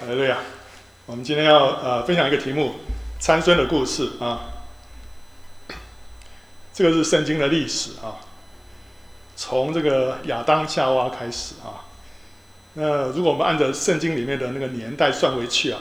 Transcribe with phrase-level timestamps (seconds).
[0.00, 0.38] 好，对呀，
[1.06, 2.74] 我们今天要呃分享一个题目，
[3.18, 4.42] 参孙的故事啊。
[6.72, 8.22] 这个是圣经的历史啊，
[9.34, 11.82] 从这个亚当夏娃开始啊。
[12.74, 15.80] 那如果我们按照圣经里面的那个年代算回去啊，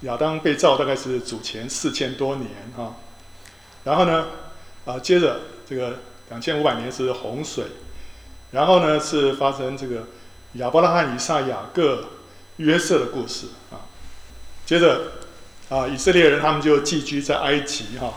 [0.00, 2.96] 亚当被造大概是主前四千多年啊。
[3.84, 4.26] 然后呢，
[4.84, 5.40] 啊接着
[5.70, 6.00] 这个
[6.30, 7.64] 两千五百年是洪水，
[8.50, 10.08] 然后呢是发生这个
[10.54, 12.04] 亚伯拉罕、以撒、雅各。
[12.62, 13.90] 约瑟的故事啊，
[14.64, 15.12] 接着
[15.68, 18.14] 啊，以色列人他们就寄居在埃及哈，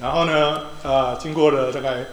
[0.00, 2.04] 然后呢啊，经过了大概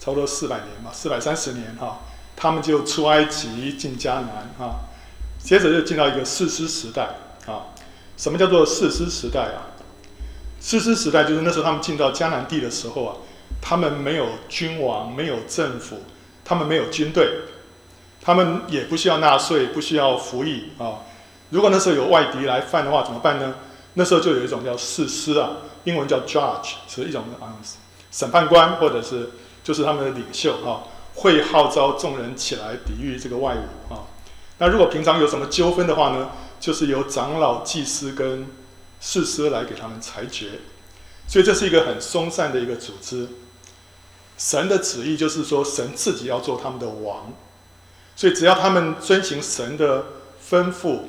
[0.00, 2.00] 差不多四百年嘛，四百三十年哈，
[2.34, 4.80] 他们就出埃及进迦南哈，
[5.38, 7.10] 接着就进到一个士师时代
[7.46, 7.74] 啊。
[8.16, 9.76] 什么叫做士师时代啊？
[10.60, 13.16] 士师时代就是那时候他们进到迦南地的时候啊，
[13.60, 16.02] 他们没有君王，没有政府，
[16.44, 17.28] 他们没有军队。
[18.20, 21.00] 他们也不需要纳税，不需要服役啊。
[21.50, 23.54] 如果那时候有外敌来犯的话，怎么办呢？
[23.94, 25.50] 那时候就有一种叫士师啊，
[25.84, 27.56] 英文叫 judge，是一种啊
[28.10, 29.30] 审判官，或者是
[29.64, 34.04] 就是他们的领袖啊，会号召众人起来抵御这个外侮啊。
[34.58, 36.30] 那如果平常有什么纠纷的话呢，
[36.60, 38.46] 就是由长老、祭司跟
[39.00, 40.60] 士师来给他们裁决。
[41.26, 43.28] 所以这是一个很松散的一个组织。
[44.36, 47.32] 神的旨意就是说，神自己要做他们的王。
[48.18, 50.06] 所以，只要他们遵行神的
[50.50, 51.02] 吩咐，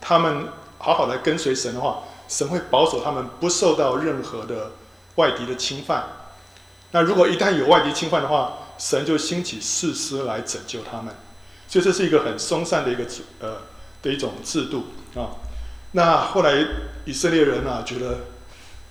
[0.00, 4.72] 他们好好来跟随神的话，神会保守他们不受到任何的
[5.14, 6.08] 外敌的侵犯。
[6.90, 11.14] 那如果一旦有外敌侵犯的话，神就兴起士师来拯救他们。
[11.68, 13.58] 所以，这是一个很松散的一个制呃
[14.02, 15.38] 的一种制度啊。
[15.92, 16.66] 那后来
[17.04, 18.18] 以色列人啊，觉得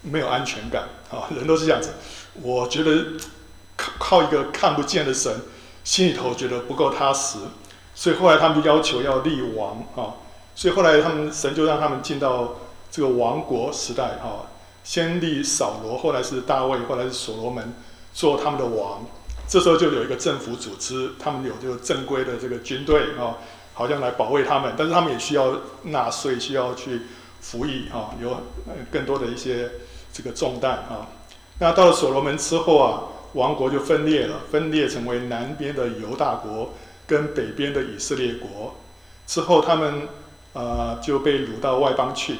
[0.03, 1.89] 没有安全感啊，人都是这样子。
[2.35, 3.07] 我觉得
[3.75, 5.35] 靠靠一个看不见的神。
[5.87, 7.37] 心里头觉得不够踏实，
[7.95, 10.19] 所以后来他们就要求要立王啊，
[10.53, 12.55] 所以后来他们神就让他们进到
[12.91, 14.51] 这个王国时代啊，
[14.83, 17.73] 先立扫罗，后来是大卫，后来是所罗门
[18.13, 19.05] 做他们的王。
[19.47, 23.37] 这时候就有一个政府组织，他们有这个正规的这个军队啊，
[23.73, 25.53] 好像来保卫他们，但是他们也需要
[25.83, 27.03] 纳税，需要去
[27.39, 28.37] 服役啊，有
[28.91, 29.71] 更多的一些
[30.11, 31.07] 这个重担啊。
[31.59, 33.03] 那到了所罗门之后啊。
[33.33, 36.73] 王国就分裂了，分裂成为南边的犹大国
[37.05, 38.75] 跟北边的以色列国。
[39.27, 39.93] 之后，他们
[40.53, 42.35] 呃就被掳到外邦去。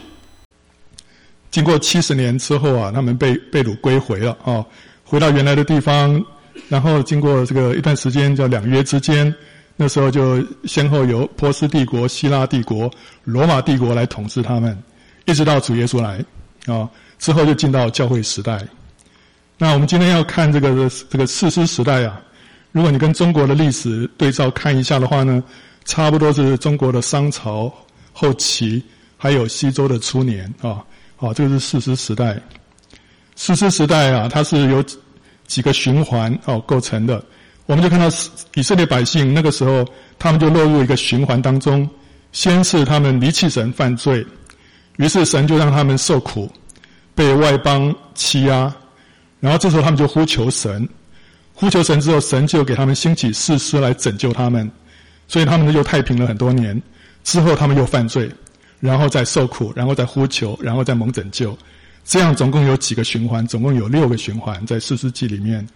[1.52, 4.66] 经过七十年之后啊，他们被被掳归回了啊，
[5.04, 6.24] 回到原来的地方。
[6.70, 9.34] 然后经过这个一段时间叫两约之间，
[9.76, 12.90] 那时候就先后由波斯帝国、希腊帝国、
[13.24, 14.78] 罗马帝国来统治他们，
[15.26, 16.24] 一直到主耶稣来
[16.66, 16.90] 啊，
[17.20, 18.66] 之后就进到教会时代。
[19.60, 22.22] 那我们今天要看这个这个四师时代啊，
[22.72, 25.44] 如果你跟中国的历史对照看一下的话呢，
[25.86, 27.74] 差不多是中国的商朝
[28.14, 28.84] 后期，
[29.18, 30.84] 还有西周的初年啊，
[31.16, 32.40] 好，这个是四师时代。
[33.36, 34.84] 四师时代啊，它是由
[35.48, 37.24] 几个循环哦构成的。
[37.66, 38.08] 我们就看到
[38.54, 39.84] 以色列百姓那个时候，
[40.20, 41.90] 他们就落入一个循环当中，
[42.32, 44.26] 先是他们离弃神犯罪，
[44.98, 46.48] 于是神就让他们受苦，
[47.16, 48.72] 被外邦欺压。
[49.40, 50.88] 然后这时候他们就呼求神，
[51.54, 54.70] 呼求神之后，神就给他们兴起士师来拯救他们，
[55.28, 56.82] 所以他们呢就太平了很多年。
[57.24, 58.32] 之后他们又犯罪，
[58.80, 61.58] 然后再受苦，然后再呼求，然后再蒙拯救。
[62.04, 63.46] 这样总共有几个循环？
[63.46, 65.68] 总共有六个循环在士师记里面。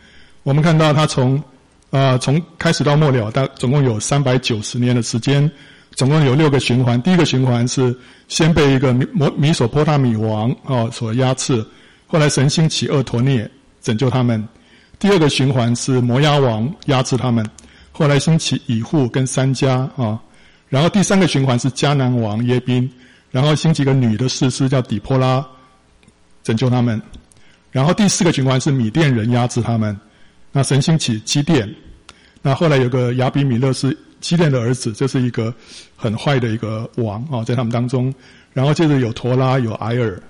[0.43, 1.43] 我们看到他从、
[1.89, 5.51] 呃、从开始到末了，大总共有三百九十年的时间，
[5.93, 6.99] 总共有六个循环。
[7.01, 7.95] 第一个循环是
[8.27, 9.05] 先被一个米
[9.37, 11.63] 米索波大米王啊、哦、所压制。
[12.11, 13.49] 后来神兴起恶陀涅
[13.79, 14.45] 拯救他们，
[14.99, 17.49] 第二个循环是摩押王压制他们，
[17.89, 20.21] 后来兴起以户跟三迦啊，
[20.67, 22.91] 然后第三个循环是迦南王耶宾，
[23.31, 25.45] 然后兴起一个女的士师叫底波拉
[26.43, 27.01] 拯救他们，
[27.71, 29.97] 然后第四个循环是米甸人压制他们，
[30.51, 31.73] 那神兴起基甸，
[32.41, 35.55] 那后来有个亚比米勒是基甸的儿子，这是一个
[35.95, 38.13] 很坏的一个王啊，在他们当中，
[38.51, 40.21] 然后接着有陀拉有埃尔。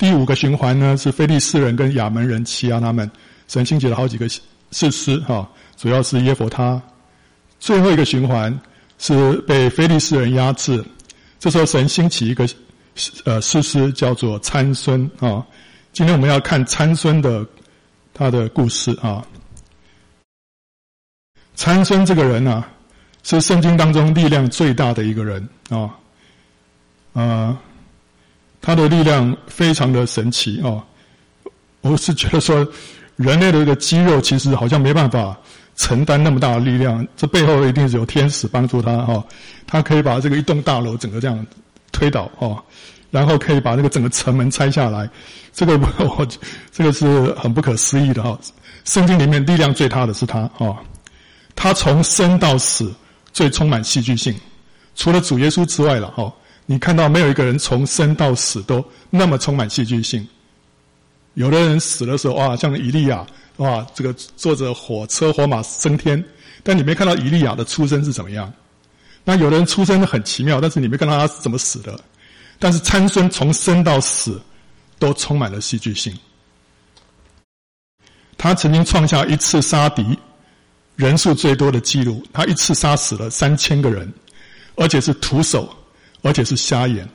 [0.00, 3.08] 第五个循环呢，是非利士人跟亚门人欺压他们，
[3.48, 4.26] 神兴起了好几个
[4.72, 6.80] 士师哈，主要是耶弗他。
[7.58, 8.58] 最后一个循环
[8.96, 10.82] 是被非利士人压制，
[11.38, 12.48] 这时候神兴起一个
[13.26, 15.46] 呃士师叫做参孙啊。
[15.92, 17.46] 今天我们要看参孙的
[18.14, 19.22] 他的故事啊。
[21.54, 22.66] 参孙这个人啊，
[23.22, 25.94] 是圣经当中力量最大的一个人啊，
[27.12, 27.58] 呃。
[28.62, 30.82] 他的力量非常的神奇哦，
[31.80, 32.66] 我是觉得说，
[33.16, 35.34] 人类的一个肌肉其实好像没办法
[35.76, 39.24] 承担那么大的力量，这背后一定是有天使帮助他哈，
[39.66, 41.46] 他可以把这个一栋大楼整个这样
[41.90, 42.62] 推倒哦，
[43.10, 45.08] 然后可以把那个整个城门拆下来，
[45.54, 46.26] 这个 我
[46.70, 48.38] 这个是很不可思议的哈、
[48.84, 50.76] 圣经里面力量最大的是他哦，
[51.56, 52.92] 他从生到死
[53.32, 54.34] 最充满戏剧性，
[54.94, 56.30] 除了主耶稣之外了哦。
[56.70, 60.24] 你看到没有一个人从生到死都那么充满戏剧性？
[61.34, 63.26] 有的人死的时候哇，像以利亚
[63.56, 66.24] 哇，这个坐着火车火马升天，
[66.62, 68.52] 但你没看到以利亚的出生是怎么样。
[69.24, 71.98] 那有的人出生很奇妙，但是你没看到他是怎么死的。
[72.60, 74.40] 但是参孙从生到死
[74.96, 76.16] 都充满了戏剧性。
[78.38, 80.16] 他曾经创下一次杀敌
[80.94, 84.08] 人数最多的记录，他一次杀死了三千个人，
[84.76, 85.68] 而且是徒手。
[86.22, 87.08] 而且是瞎眼，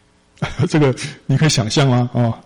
[0.68, 0.94] 这个
[1.26, 2.10] 你可以想象吗？
[2.12, 2.38] 哦，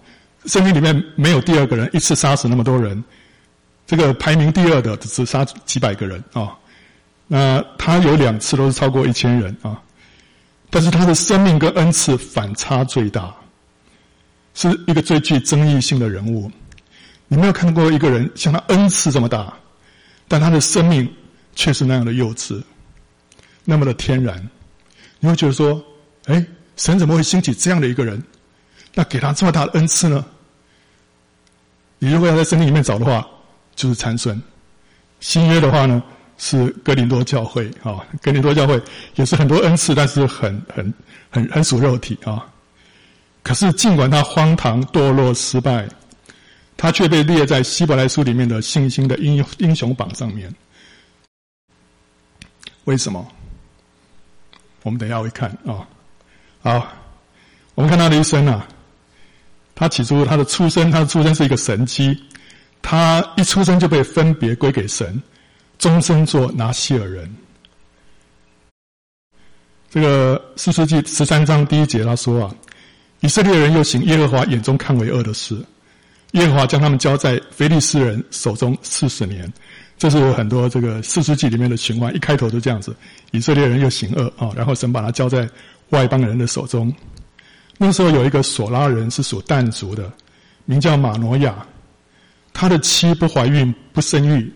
[0.47, 3.03] 圣经里面没有第二个人一次杀死那么多人，
[3.87, 6.57] 这个排名第二的只杀几百个人啊、
[7.27, 9.81] 那他有两次都是超过一千人啊、
[10.71, 13.35] 但是他的生命跟恩赐反差最大，
[14.55, 16.51] 是一个最具争议性的人物。
[17.27, 19.53] 你没有看过一个人像他恩赐这么大，
[20.27, 21.09] 但他的生命
[21.55, 22.63] 却是那样的幼稚，
[23.65, 24.49] 那么的天然。
[25.21, 25.81] 你会觉得说，
[26.25, 26.45] 哎，
[26.77, 28.21] 神怎么会兴起这样的一个人？
[28.95, 30.25] 那给他这么大的恩赐呢？
[31.99, 33.25] 你如果要在圣经里面找的话，
[33.77, 34.43] 就是参孙。
[35.21, 36.03] 新约的话呢，
[36.39, 38.83] 是哥林多教会啊，哥林多教会
[39.15, 40.93] 也是很多恩赐，但是很很
[41.31, 42.47] 很很属肉体啊。
[43.43, 45.87] 可是尽管他荒唐堕落失败，
[46.77, 50.53] 他却被列在希伯来书里面的信心的英英雄榜上面。
[52.85, 53.31] 为什么？
[54.83, 55.87] 我们等一下会看啊、
[56.63, 56.89] 好，
[57.75, 58.67] 我们看他的一生啊，
[59.75, 62.19] 他起初他的出生，他的出生是一个神迹，
[62.81, 65.21] 他一出生就被分别归给神，
[65.79, 67.37] 终身做拿西尔人。
[69.91, 72.55] 这个士师记十三章第一节他说啊，
[73.21, 75.63] 以色列人又行耶和华眼中看为恶的事，
[76.33, 79.53] 耶和华将他们交在非利士人手中四十年。
[80.01, 82.97] 这是有很多这个士师记里面的循环，一开头都这样子：
[83.33, 85.47] 以色列人又行恶啊，然后神把他交在
[85.91, 86.91] 外邦人的手中。
[87.77, 90.11] 那时候有一个索拉人是属但族的，
[90.65, 91.55] 名叫玛挪亚，
[92.55, 94.51] 他的妻不怀孕不生育。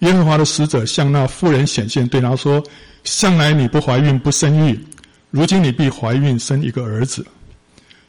[0.00, 2.62] 耶和华的使者向那妇人显现，对他说
[3.04, 4.78] ：“向来你不怀孕不生育，
[5.30, 7.26] 如今你必怀孕生一个儿子，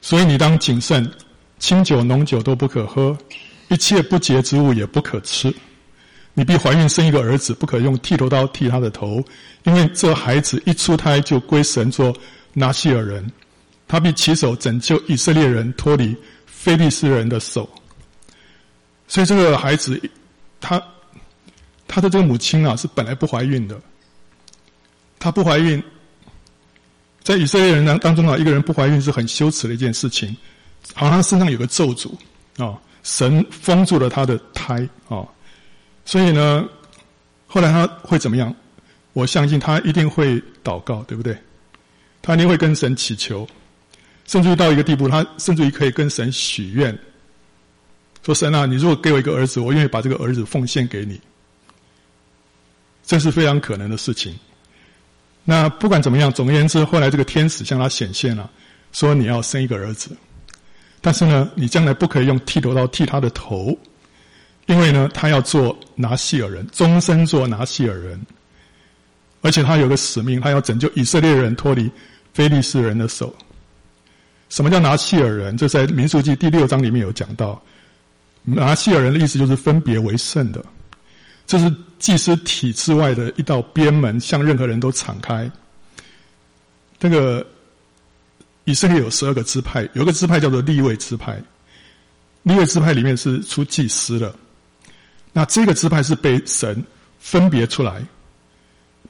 [0.01, 1.09] 所以你当谨慎，
[1.57, 3.17] 清酒浓酒都不可喝，
[3.69, 5.53] 一切不洁之物也不可吃。”
[6.33, 9.23] 你必怀孕生一个儿子，不可用剃头刀剃他的头，
[9.63, 12.15] 因为这孩子一出胎就归神做
[12.53, 13.29] 拿细耳人，
[13.87, 17.69] 他必起手拯救以色列人脱离非利士人的手。
[19.07, 20.01] 所以这个孩子，
[20.61, 20.81] 他
[21.85, 23.77] 他的这个母亲啊，是本来不怀孕的。
[25.19, 25.83] 他不怀孕，
[27.21, 30.35] 在以色列人当当中啊，一个人不怀孕是很羞耻的一件事情，
[30.93, 32.09] 好像他身上有个咒诅
[32.57, 35.27] 啊、神封住了他的胎啊。
[36.11, 36.67] 所以呢，
[37.47, 38.53] 后来他会怎么样？
[39.13, 41.37] 我相信他一定会祷告，对不对？
[42.21, 43.47] 他一定会跟神祈求，
[44.25, 46.99] 甚至于到一个地步，他甚至于可以跟神许愿，
[48.25, 51.17] 说：“神啊，你如果给我一个儿子，我愿意把这个儿子奉献给你。”
[53.07, 54.37] 这是非常可能的事情。
[55.45, 58.51] 那不管怎么样，总而言之，后来这个天使向他显现了，
[58.91, 60.11] 说：“你要生一个儿子，
[60.99, 63.73] 但是呢，你将来不可以用剃头刀剃他的头。”
[64.71, 68.17] 因为呢，他要做拿细耳人，终身做拿细耳人，
[69.41, 71.91] 而且他有个使命，他要拯救以色列人脱离
[72.33, 73.35] 非利士人的手。
[74.47, 75.57] 什么叫拿细耳人？
[75.57, 77.61] 这在民数记第六章里面有讲到。
[78.43, 80.65] 拿细耳人的意思就是分别为圣的，
[81.45, 85.51] 这是祭司体制外的一道边门，向任何人都敞开。
[86.97, 87.45] 这个
[88.63, 91.39] 以色列有十二个支派，有个支派叫做利未支派，
[92.43, 94.33] 利未支派里面是出祭司的。
[95.33, 96.83] 那这个支派是被神
[97.19, 98.03] 分别出来，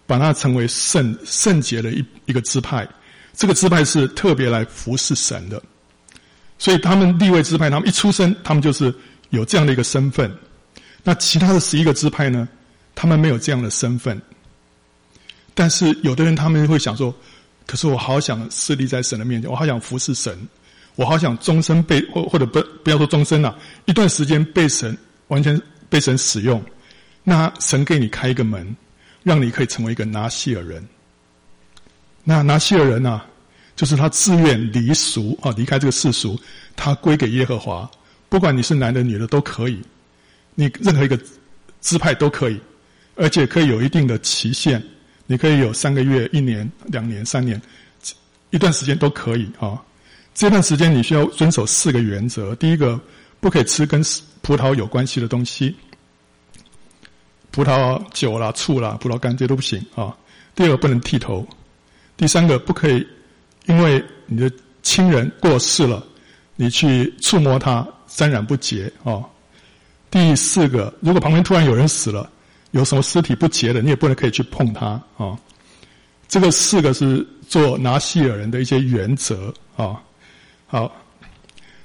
[0.05, 2.87] 把它成为圣圣洁的一一个支派。
[3.33, 5.59] 这个支派是特别来服侍神的，
[6.59, 8.93] 所以他们立位支派，他们一出生，他们就是
[9.29, 10.31] 有这样的一个身份。
[11.01, 12.47] 那其他的十一个支派呢，
[12.93, 14.21] 他们没有这样的身份。
[15.55, 17.11] 但是有的人他们会想说
[17.65, 20.37] ：“可是我好想侍立在神的面前，我好想服侍神，
[20.95, 24.95] 我好想终身被或或者不不要说终身了，啊，一段时间被神
[25.29, 25.59] 完全。”
[25.91, 26.63] 被神使用，
[27.21, 28.73] 那神给你开一个门，
[29.23, 30.81] 让你可以成为一个拿西尔人。
[32.23, 33.25] 那拿西尔人啊，
[33.75, 36.39] 就是他自愿离俗啊，离开这个世俗，
[36.77, 37.89] 他归给耶和华。
[38.29, 39.81] 不管你是男的女的都可以，
[40.55, 41.19] 你任何一个
[41.81, 42.57] 支派都可以，
[43.15, 44.81] 而且可以有一定的期限，
[45.27, 47.61] 你可以有三个月、一年、两年、三年，
[48.51, 49.77] 一段时间都可以啊。
[50.33, 52.97] 这段时间你需要遵守四个原则：第一个，
[53.41, 54.01] 不可以吃跟
[54.41, 55.75] 葡萄有关系的东西，
[57.51, 60.15] 葡萄酒啦、醋啦、葡萄干这些都不行啊。
[60.55, 61.45] 第二个，不能剃头；
[62.15, 63.05] 第三个，不可以
[63.65, 64.49] 因为你的
[64.83, 66.05] 亲人过世了，
[66.55, 69.21] 你去触摸它，沾染不洁啊。
[70.09, 72.29] 第四个，如果旁边突然有人死了，
[72.71, 75.37] 有什么尸体不洁的，你也不能可以去碰它啊。
[76.27, 80.01] 这个四个是做拿细耳人的一些原则啊。
[80.67, 80.91] 好，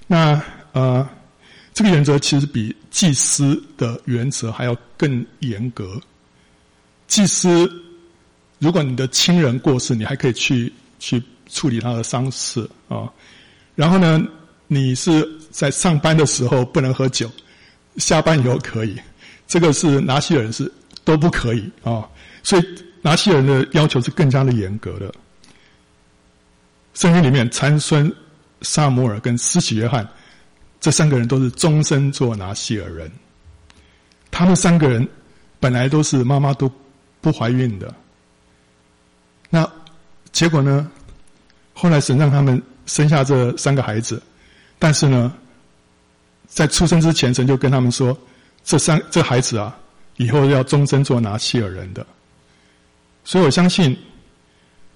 [0.06, 0.40] 那
[0.72, 1.08] 呃，
[1.76, 6.00] 这个原则其实比祭司的原则还要更严格。
[7.06, 7.70] 祭司，
[8.58, 13.12] 如果你的亲人过世，你还可以去去处理他的丧事啊。
[13.74, 14.18] 然后呢，
[14.68, 17.30] 你是在上班的时候不能喝酒，
[17.98, 18.96] 下班以后可以。
[19.46, 20.72] 这个是拿西人是
[21.04, 22.08] 都不可以啊。
[22.42, 22.64] 所以
[23.02, 25.14] 拿西人的要求是更加的严格的。
[26.94, 28.10] 圣经里面参孙。
[28.62, 30.08] 撒摩尔跟施洗约翰
[30.80, 33.10] 这三个人都是终身做拿细耳人。
[34.30, 35.06] 他们三个人
[35.58, 36.70] 本来都是妈妈都
[37.20, 37.94] 不怀孕的，
[39.50, 39.70] 那
[40.32, 40.90] 结果呢？
[41.72, 44.22] 后来神让他们生下这三个孩子，
[44.78, 45.32] 但是呢，
[46.46, 48.16] 在出生之前，神就跟他们说：
[48.64, 49.76] 这三这孩子啊，
[50.16, 52.06] 以后要终身做拿细耳人的。
[53.24, 53.96] 所以我相信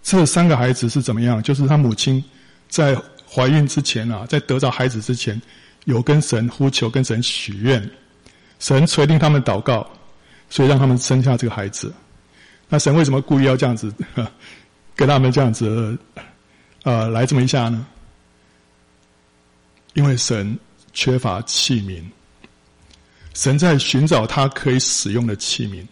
[0.02, 1.42] 这三个孩子是怎么样？
[1.42, 2.22] 就是他母亲
[2.68, 2.96] 在。
[3.32, 5.40] 怀孕之前啊，在得到孩子之前，
[5.90, 7.90] 有跟神呼求，跟神许愿，
[8.58, 9.86] 神垂听他们祷告，
[10.48, 11.92] 所以让他们生下这个孩子。
[12.68, 13.92] 那神为什么故意要这样子，
[14.96, 15.98] 跟他们这样子，
[16.84, 17.86] 呃，来这么一下呢？
[19.94, 20.56] 因为神
[20.92, 22.02] 缺乏器皿，
[23.34, 25.84] 神在寻找他可以使用的器皿，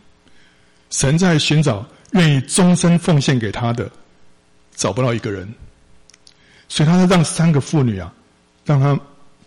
[0.90, 3.90] 神在寻找愿意终身奉献给他的，
[4.76, 5.52] 找不到一个人。
[6.68, 8.12] 所以，他让三个妇女啊，
[8.64, 8.96] 让他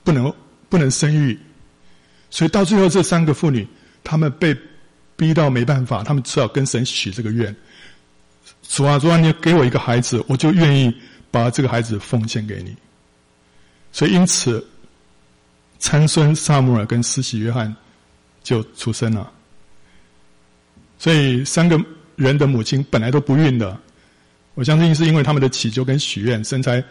[0.04, 0.34] 不能
[0.70, 1.38] 不能生育。
[2.30, 3.68] 所以到最后，这三个妇女，
[4.04, 4.56] 她们被
[5.18, 7.54] 逼到没办法，她们只好跟神许这个愿：
[8.64, 10.96] 主啊，主啊，你给我一个孩子，我就愿意
[11.30, 12.74] 把这个孩子奉献给你。
[13.92, 14.66] 所以，因此，
[15.78, 17.76] 参孙、撒母耳跟司洗约翰
[18.42, 19.30] 就出生了。
[20.98, 21.78] 所以，三个
[22.16, 23.78] 人的母亲本来都不孕的，
[24.54, 26.82] 我相信是因为他们的祈求跟许愿，身材。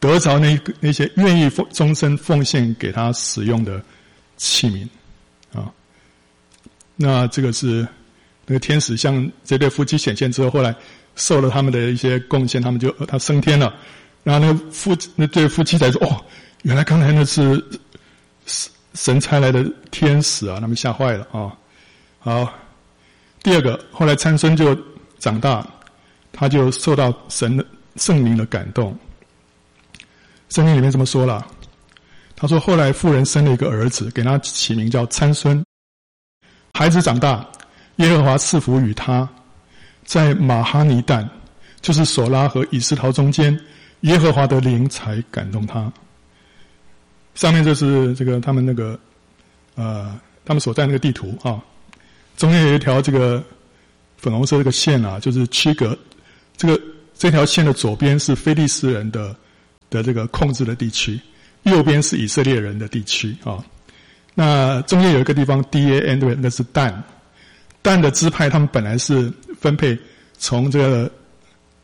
[0.00, 3.80] 得着那那些愿意奉终身奉献给他使用的
[4.36, 4.88] 器皿，
[5.56, 5.70] 啊，
[6.96, 7.86] 那这个是
[8.46, 10.74] 那个天使向这对夫妻显现之后，后来
[11.16, 13.74] 受了他们的一些贡献，他们就他升天了。
[14.22, 16.24] 然后那个夫那对夫妻才说：“哦，
[16.62, 17.62] 原来刚才那是
[18.94, 21.56] 神差来的天使啊！”他们吓坏了啊。
[22.18, 22.52] 好，
[23.42, 24.76] 第二个，后来参孙就
[25.18, 25.66] 长大，
[26.32, 27.64] 他就受到神的
[27.96, 28.94] 圣灵的感动。
[30.50, 31.46] 圣经里面这么说了，
[32.34, 35.64] 他说：“后来妇人生了一个儿子，给他起名叫参孙。
[36.74, 37.48] 孩子长大，
[37.96, 39.28] 耶和华赐福与他，
[40.04, 41.28] 在玛哈尼但，
[41.80, 43.56] 就是索拉和以斯陶中间，
[44.00, 45.92] 耶和华的灵才感动他。
[47.36, 48.98] 上面就是这个他们那个
[49.76, 51.62] 呃，他们所在那个地图啊，
[52.36, 53.40] 中间有一条这个
[54.16, 55.96] 粉红色这个线啊，就是区隔
[56.56, 56.80] 这个
[57.14, 59.32] 这条线的左边是非利士人的。”
[59.90, 61.20] 的这个控制的地区，
[61.64, 63.62] 右边是以色列人的地区啊。
[64.34, 67.02] 那中间有一个地方 D A N 对，那是但，
[67.82, 69.30] 但的支派，他们本来是
[69.60, 69.98] 分配
[70.38, 71.10] 从这个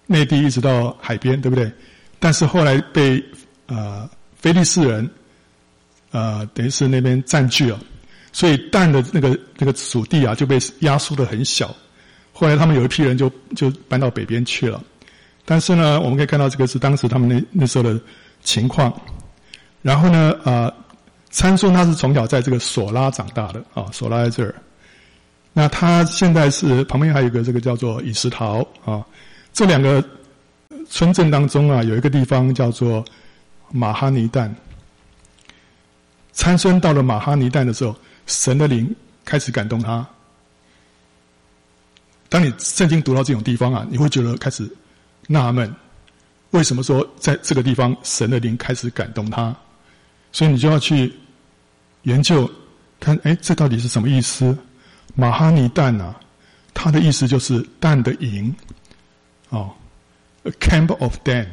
[0.06, 1.70] 内地一直到海边，对不对？
[2.18, 3.22] 但是后来被
[3.66, 5.10] 呃非利士人
[6.12, 7.78] 呃等于是那边占据了，
[8.32, 11.74] 所以但的那个那个属地啊就被压缩得很小。
[12.32, 14.82] 后来他们有一批人就就搬到北边去了。
[15.48, 17.98] 但是呢，我们可以看到这个是当时他们那那时候的
[18.42, 18.92] 情况。
[19.80, 20.70] 然后呢，啊、
[21.30, 24.52] 参孙他是从小在这个索拉长大的啊，索拉在这儿。
[25.52, 29.06] 那他现在是旁边还有一个这个叫做以实陶啊，
[29.52, 30.04] 这两个
[30.90, 33.04] 村镇当中啊，有一个地方叫做
[33.70, 34.52] 马哈尼旦。
[36.32, 37.94] 参孙到了马哈尼旦的时候，
[38.26, 38.92] 神的灵
[39.24, 40.04] 开始感动他。
[42.28, 44.68] 当你圣经读到这种地方啊，你会觉得开始。
[45.26, 45.74] 纳闷，
[46.50, 49.54] 为什么说在这个地方神的灵开始感动他？
[50.32, 51.12] 所以你就要去
[52.02, 52.50] 研究，
[53.00, 54.56] 看，哎，这到底是什么意思？
[55.14, 56.14] 玛哈尼旦啊，
[56.74, 58.54] 它的意思就是但的营，
[59.48, 59.74] 哦
[60.44, 61.46] ，a camp of Dan，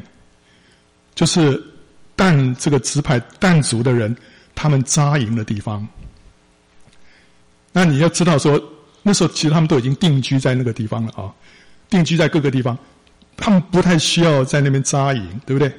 [1.16, 1.64] 就是
[2.16, 4.16] 但这个支派但族的人
[4.54, 5.88] 他们扎营的地方。
[7.72, 8.62] 那你要知道说，
[9.02, 11.34] 那时候其实他们都已经定居在那个地方了啊，
[11.90, 12.78] 定居在各个地方。
[13.38, 15.72] 他们不太需要在那边扎营，对不对？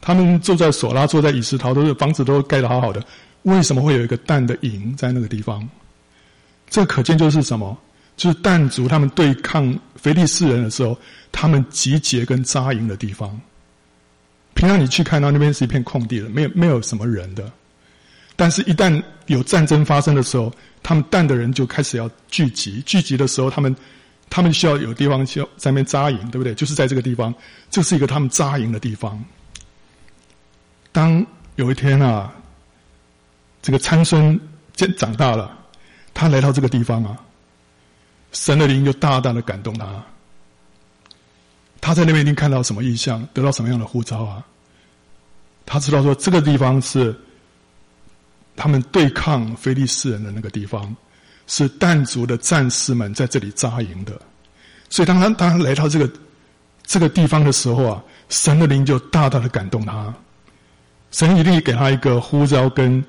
[0.00, 3.04] 他们住在索拉，住在以实陶，都是房子都盖得好好的，
[3.42, 5.68] 为什么会有一个蛋的营在那个地方？
[6.68, 7.76] 这可见就是什么？
[8.16, 10.98] 就是但族他们对抗腓力士人的时候，
[11.30, 13.40] 他们集结跟扎营的地方。
[14.54, 17.50] 平常你去看到那边是一片空地的，没有没有什么人的。
[18.34, 22.82] 但是，一旦有战争发生的时候，他们但的人就开始要聚集。
[22.84, 23.74] 聚集的时候，他们
[24.30, 26.54] 他们需要有地方需要在那边扎营，对不对？
[26.54, 27.34] 就是在这个地方，
[27.70, 29.22] 这是一个他们扎营的地方。
[30.92, 31.24] 当
[31.56, 32.32] 有一天啊，
[33.62, 34.38] 这个参孙
[34.74, 35.56] 渐长大了，
[36.12, 37.16] 他来到这个地方啊，
[38.32, 40.04] 神的灵就大大的感动他。
[41.80, 44.44] 他在那边一定看到什么异象，得到什么样的呼召啊？
[45.64, 47.14] 他知道说这个地方是
[48.56, 50.94] 他们对抗非利士人的那个地方，
[51.48, 54.12] 是但族的战士们在这里扎营的。
[54.88, 56.08] 所以当他当他来到这个
[56.84, 60.14] 这个地方的时候啊，神的灵就大大的感动他。
[61.10, 63.02] 神一定给他一个呼召跟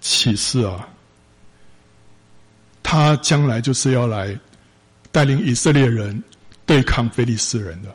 [0.00, 0.88] 启示啊，
[2.82, 4.38] 他将来就是要来
[5.10, 6.22] 带领以色列人
[6.66, 7.94] 对抗非利士人的，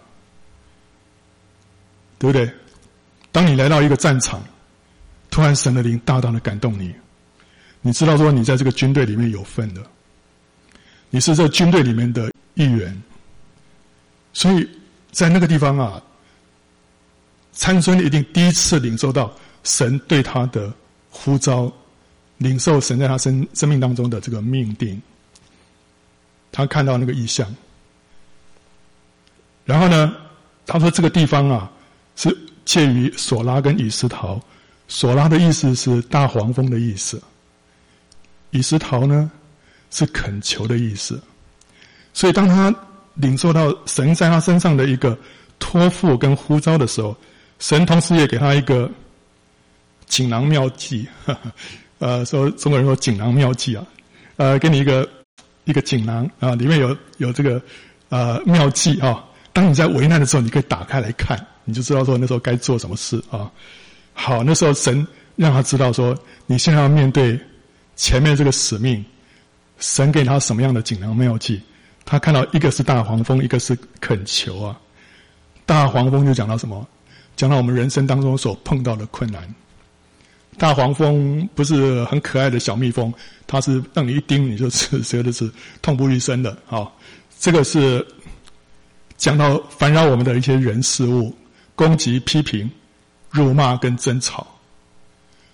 [2.18, 2.50] 对不对？
[3.34, 4.42] 当你来到一个战场，
[5.30, 6.94] 突然神的灵大大的感动你，
[7.84, 9.86] 你知道说你在这个军队里面有份的，
[11.12, 13.00] 你是这军队里面的一员，
[14.34, 14.68] 所以
[15.12, 16.02] 在那个地方啊。
[17.56, 19.32] 参孙一定第一次领受到
[19.63, 20.74] 神对他的
[21.12, 21.72] 呼召，
[22.40, 25.00] 领受神在他生生命当中的这个命定。
[26.52, 27.48] 他看到那个异象，
[29.66, 30.16] 然后呢，
[30.66, 31.72] 他说这个地方啊
[32.16, 32.36] 是
[32.66, 34.42] 介于索拉跟以斯陶。
[34.88, 37.22] 索拉的意思是大黄蜂的意思，
[38.53, 39.29] 以实陶呢
[39.91, 41.22] 是恳求的意思。
[42.13, 42.74] 所以当他
[43.15, 45.17] 领受到神在他身上的一个
[45.60, 47.13] 托付跟呼召的时候，
[47.60, 48.89] 神同时也给他一个
[50.05, 51.51] 锦囊妙计，呵 呵
[52.00, 53.85] 呃，说中国人说锦囊妙计啊，
[54.37, 55.07] 呃，给你一个
[55.66, 57.61] 一个锦囊啊，里面有有这个
[58.09, 59.24] 呃妙计啊。
[59.53, 63.50] 当你在危难的时候，你可以打开来看，你就知道说那时候该做什么事啊。
[64.13, 67.39] 好，那时候神让他知道说，你现在要面对
[67.96, 69.03] 前面这个使命，
[69.79, 71.62] 神给他什么样的锦囊妙计？
[72.06, 74.79] 他看到一个是大黄蜂，一个是恳求啊。
[75.66, 76.86] 大黄蜂就讲到什么？
[77.36, 79.42] 讲到我们人生当中所碰到的困难，
[80.56, 83.12] 大黄蜂不是很可爱的小蜜蜂，
[83.48, 85.51] 它是让你一叮你就是觉得是
[85.82, 86.56] 痛不欲生的。
[86.66, 86.96] 好，
[87.40, 88.06] 这个是
[89.18, 91.36] 讲到烦扰我们的一些人事物，
[91.74, 92.70] 攻击、批评、
[93.32, 94.46] 辱骂跟争吵。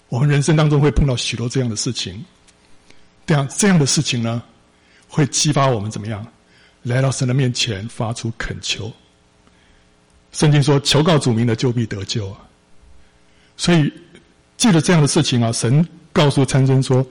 [0.09, 2.23] 我们人生当中会碰到许多这样的事情，
[3.25, 4.41] 这样这样的事情呢，
[5.07, 6.25] 会激发我们怎么样
[6.83, 8.91] 来到神的面前发出恳求。
[10.31, 12.37] 圣经说：“求告主名的，就必得救啊！”
[13.57, 13.91] 所以，
[14.57, 17.05] 记得这样的事情啊，神告诉参孙说：“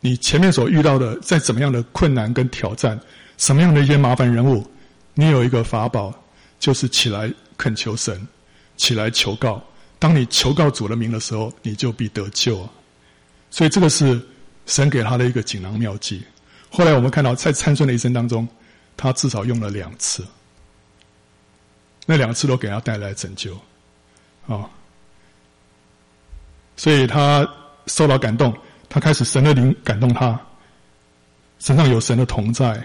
[0.00, 2.98] 你前面所遇到的，再怎么样的困难跟挑战，
[3.38, 4.68] 什么样的一些麻烦人物，
[5.14, 6.12] 你有一个法宝，
[6.58, 8.26] 就是起来恳求神，
[8.76, 9.62] 起来求告。
[10.04, 12.68] 当你求告主的名的时候，你就必得救啊！”
[13.50, 14.20] 所以，这个是
[14.66, 16.22] 神给他的一个锦囊妙计。
[16.70, 18.46] 后来我们看到，在参孙的一生当中，
[18.98, 20.22] 他至少用了两次。
[22.04, 23.58] 那两次都给他带来拯救，
[24.46, 24.68] 啊、
[26.76, 27.48] 所以他
[27.86, 28.54] 受到感动，
[28.90, 30.38] 他开始神的灵感动他，
[31.60, 32.78] 身上有神的同在。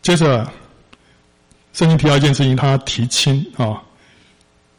[0.00, 0.48] 接着，
[1.72, 3.82] 圣经提到一件事情，他提亲啊、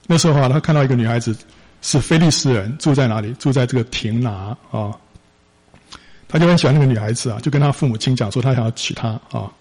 [0.05, 1.35] 那时候啊，他看到一个女孩子
[1.81, 3.33] 是菲利斯人，住在哪里？
[3.33, 4.91] 住在这个亭拿啊、
[6.27, 9.51] 他就很喜欢那个女孩子啊，就跟他父母亲讲说，他想要娶她啊、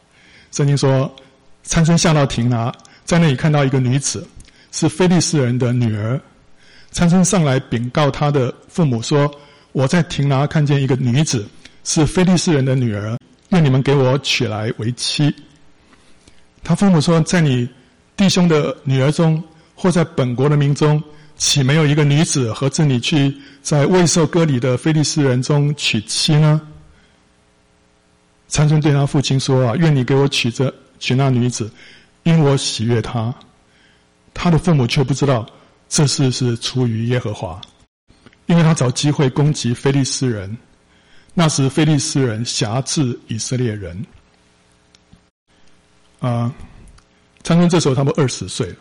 [0.51, 1.15] 圣经说，
[1.63, 2.73] 参孙下到亭拿。
[3.05, 4.27] 在那里看到一个女子，
[4.73, 6.21] 是菲利斯人的女儿。
[6.91, 9.31] 参孙上来禀告他的父母说
[9.71, 11.47] ：“我在亭拿看见一个女子，
[11.85, 13.17] 是菲利斯人的女儿，
[13.51, 15.33] 愿你们给我娶来为妻。”
[16.65, 17.69] 他父母说：“在你
[18.17, 19.41] 弟兄的女儿中，
[19.77, 21.01] 或在本国的民中，
[21.37, 26.61] 岂没有一个女子合适你去在未受割礼的非利士人中娶妻呢？”
[28.49, 31.71] 参孙对他父亲说：“啊，愿你给我娶这娶那女子。”
[32.23, 33.33] 因我喜悦她，
[34.35, 35.47] 他的父母却不知道
[35.89, 37.61] 这事是出于耶和华，
[38.47, 40.59] 因为他找机会攻击非利士人。
[41.35, 44.05] 那时非利士人辖制以色列人。
[46.19, 46.53] 啊，
[47.45, 48.77] 参孙这时候差不多二十岁了，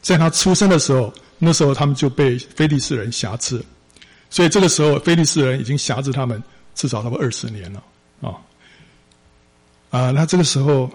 [0.00, 3.60] 在他出生的时候，那时候他们就被非利士人辖制，
[4.30, 6.40] 所以这个时候非利士人已经辖制他们
[6.76, 7.82] 至少差不多二十年了
[8.20, 8.38] 啊。
[9.90, 10.88] 啊，那这个时候。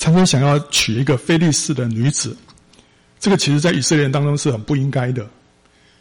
[0.00, 2.36] 参孙想要娶一个非利士的女子，
[3.18, 5.28] 这个其实在以色列人当中是很不应该的，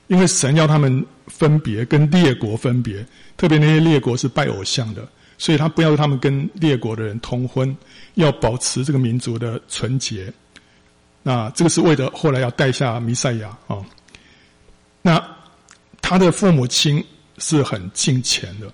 [0.05, 3.03] 因为神要他们分别跟列国分别，
[3.38, 5.01] 特别那些列国是拜偶像的，
[5.39, 7.75] 所以他不要他们跟列国的人通婚，
[8.13, 10.31] 要保持这个民族的纯洁。
[11.23, 13.77] 那这个是为了后来要带下弥赛亚啊。
[15.01, 15.21] 那
[16.01, 17.03] 他的父母亲
[17.38, 18.71] 是很敬虔的，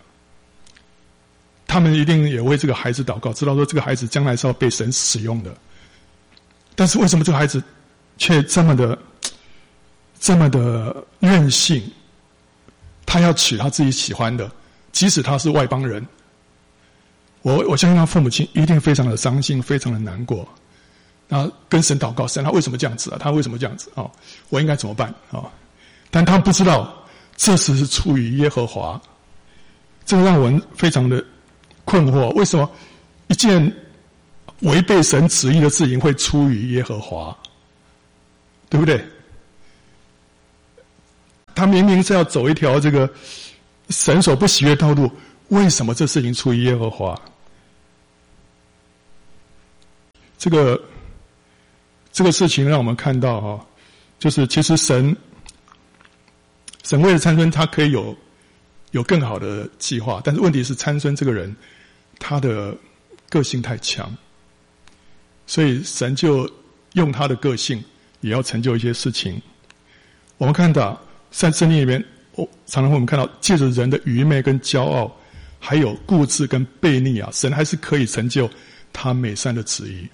[1.68, 5.56] 他们一定也为这个孩子祷告，知道说这个孩子将来是要被神使用的。
[6.76, 7.64] 但是为什么这个孩子
[8.18, 8.98] 却这么的
[10.20, 11.84] 这么的任性？
[13.06, 14.50] 他要娶他自己喜欢的，
[14.92, 16.04] 即使他是外邦人。
[17.44, 20.48] 我我相信他父母亲一定非常的伤心，非常的难过。
[21.28, 23.18] 然后跟神祷告，神他为什么这样子啊？
[23.20, 24.10] 他为什么这样子啊？
[24.50, 25.50] 我应该怎么办啊？
[26.12, 26.94] 但他不知道，
[27.36, 29.02] 这事是出于耶和华。
[30.06, 31.24] 这个让我们非常的
[31.86, 32.70] 困惑：为什么
[33.30, 33.74] 一件
[34.60, 37.36] 违背神旨意的事情会出于耶和华？
[38.70, 39.04] 对不对？
[41.56, 43.10] 他明明是要走一条这个
[43.90, 45.10] 神所不喜悦道路，
[45.48, 47.20] 为什么这事情出于耶和华？
[50.38, 50.80] 这个。
[52.14, 53.66] 这个事情让我们看到哈，
[54.20, 55.14] 就是其实神，
[56.84, 58.16] 神为了参孙，他可以有
[58.92, 61.54] 有更好的计划，但是问题是参孙这个人，
[62.20, 62.78] 他的
[63.30, 64.16] 个性太强，
[65.48, 66.48] 所以神就
[66.94, 67.84] 用他的个性
[68.22, 69.42] 也要成就一些事情。
[70.38, 75.12] 我们看到在圣经里面，我，常常会我们看到借着人的愚昧跟骄傲，
[75.58, 78.48] 还有固执跟悖逆啊，神还是可以成就
[78.94, 80.08] 他美善的旨意。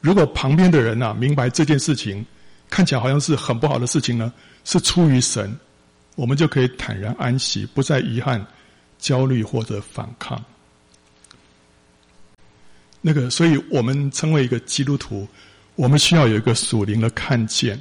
[0.00, 2.24] 如果旁边的人呐、啊、明白这件事情，
[2.70, 4.32] 看起来好像是很不好的事情呢，
[4.64, 5.54] 是出于神，
[6.14, 8.42] 我们就可以坦然安息，不再遗憾、
[8.98, 10.42] 焦虑或者反抗。
[13.02, 15.28] 那个，所以我们称为一个基督徒，
[15.74, 17.78] 我们需要有一个属灵的看见。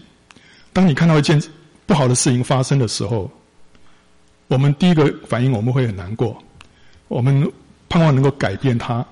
[0.73, 1.41] 当你看到一件
[1.85, 3.31] 不好的事情发生的时候，
[4.47, 6.41] 我们第一个反应我们会很难过，
[7.07, 7.49] 我们
[7.87, 9.05] 盼望能够改变它，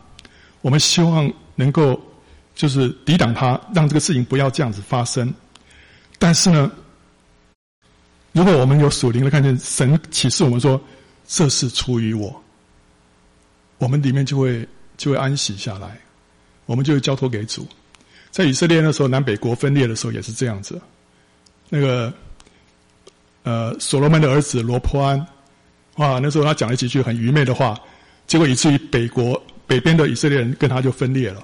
[0.62, 1.98] 我们希望能够。
[2.58, 5.32] 就是抵挡他，让这个事情不要这样子发生。
[6.17, 6.72] 但是呢，
[8.32, 10.82] 如果我们有属灵的看见，神启示我们说
[11.28, 12.43] 这是出于我，
[13.78, 14.67] 我们里面就会
[14.98, 16.00] 就会安息下来，
[16.65, 17.67] 我们就会交托给主。
[18.32, 20.82] 在以色列那时候，南北国分裂的时候也是这样子。
[21.70, 22.12] 那个
[23.43, 25.24] 呃，所罗门的儿子罗波安，
[25.98, 27.80] 哇，那时候他讲了几句很愚昧的话，
[28.26, 31.43] 结果以至于北国北边的以色列人跟他就分裂了。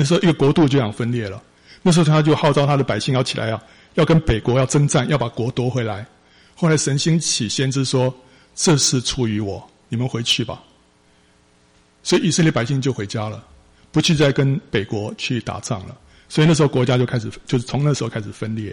[0.00, 1.42] 那时候，一个国度就想分裂了。
[1.82, 3.60] 那时候，他就号召他的百姓要起来啊，
[3.94, 6.06] 要跟北国要征战，要把国夺回来。
[6.54, 8.14] 后来，神兴起先知说
[8.54, 10.62] ：“这是出于我，你们回去吧。”
[12.04, 13.44] 所以，以色列百姓就回家了，
[13.90, 15.96] 不去再跟北国去打仗了。
[16.28, 18.72] 所以那时候，国家就开始，就是从那时候开始分裂。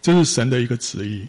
[0.00, 1.28] 这是神的一个旨意。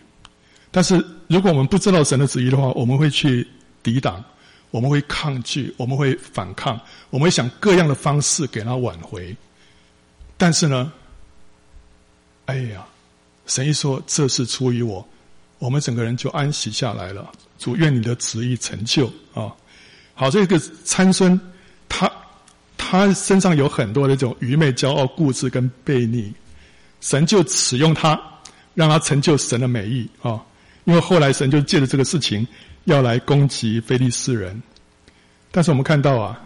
[0.72, 3.46] 但是，如果我们不知道神的旨意的话，我们会去
[3.84, 4.24] 抵挡。
[4.72, 9.36] 我们会抗拒，我们会反抗，我们会想各样的方式给他挽回。
[10.38, 10.92] 但是呢，
[12.46, 12.86] 哎呀，
[13.46, 15.08] 神一说这是出于我，
[15.58, 17.32] 我们整个人就安息下来了。
[17.58, 19.52] 主愿你的旨意成就啊！
[20.14, 21.40] 好，这个参孙，
[21.90, 22.12] 他
[22.78, 26.32] 他身上有很多的这种愚昧、骄傲、固执跟悖逆，
[27.02, 28.22] 神就使用他，
[28.76, 30.40] 让他成就神的美意啊！
[30.84, 32.46] 因为后来神就借着这个事情。
[32.88, 34.64] 要来攻击非利士人，
[35.52, 36.42] 但是我们看到啊，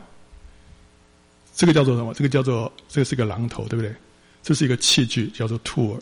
[1.53, 2.15] 这个叫做什么？
[2.15, 3.93] 这个叫做这个是一个榔头，对不对？
[4.41, 5.99] 这是一个器具，叫做 tool。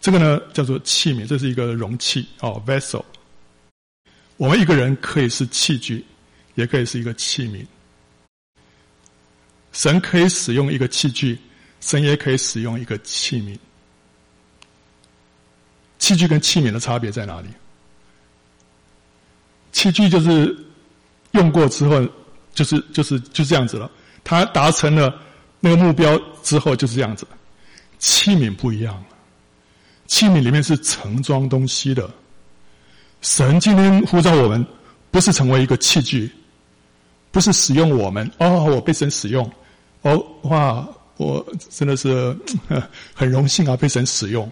[0.00, 3.04] 这个呢叫做器皿，这是一个容器哦，vessel。
[4.36, 6.04] 我们一个人可以是器具，
[6.56, 7.64] 也可以是一个器皿。
[9.70, 11.38] 神可以使用一个器具，
[11.80, 13.56] 神也可以使用一个器皿。
[16.00, 17.46] 器具跟器皿的差别在哪里？
[19.72, 20.56] 器具就是
[21.32, 22.06] 用过之后，
[22.54, 23.90] 就是就是就这样子了。
[24.24, 25.14] 他达成了
[25.60, 27.26] 那个目标之后就是这样子。
[27.98, 29.02] 器皿不一样，
[30.06, 32.10] 器皿里面是盛装东西的。
[33.20, 34.64] 神今天呼召我们，
[35.10, 36.30] 不是成为一个器具，
[37.30, 38.30] 不是使用我们。
[38.38, 39.50] 哦，我被神使用。
[40.02, 42.34] 哦，哇，我真的是
[43.14, 44.50] 很荣幸啊，被神使用。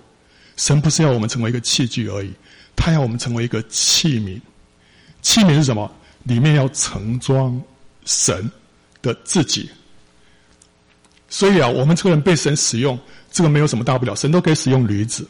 [0.57, 2.31] 神不是要我们成为一个器具而已，
[2.77, 4.39] 他要我们成为一个器皿。
[5.23, 5.91] 器皿是什么？
[6.25, 7.61] 里面要盛装
[8.05, 8.51] 神
[9.03, 9.71] 的自己。
[11.29, 12.99] 所以啊，我们这个人被神使用，
[13.31, 14.15] 这个没有什么大不了。
[14.15, 15.29] 神都可以使用驴子，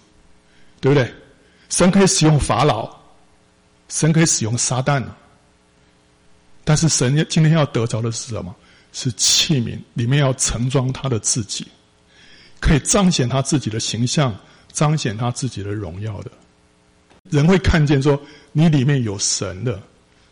[0.80, 1.12] 对不对？
[1.68, 2.88] 神可以使用法老，
[3.88, 5.04] 神可以使用撒旦。
[6.64, 8.54] 但是神今天要得着的是什么？
[8.92, 11.66] 是器皿，里面要盛装他的自己，
[12.58, 14.34] 可以彰显他自己的形象，
[14.72, 16.30] 彰显他自己的荣耀的。
[17.30, 18.20] 人会看见说
[18.52, 19.80] 你里面有神的，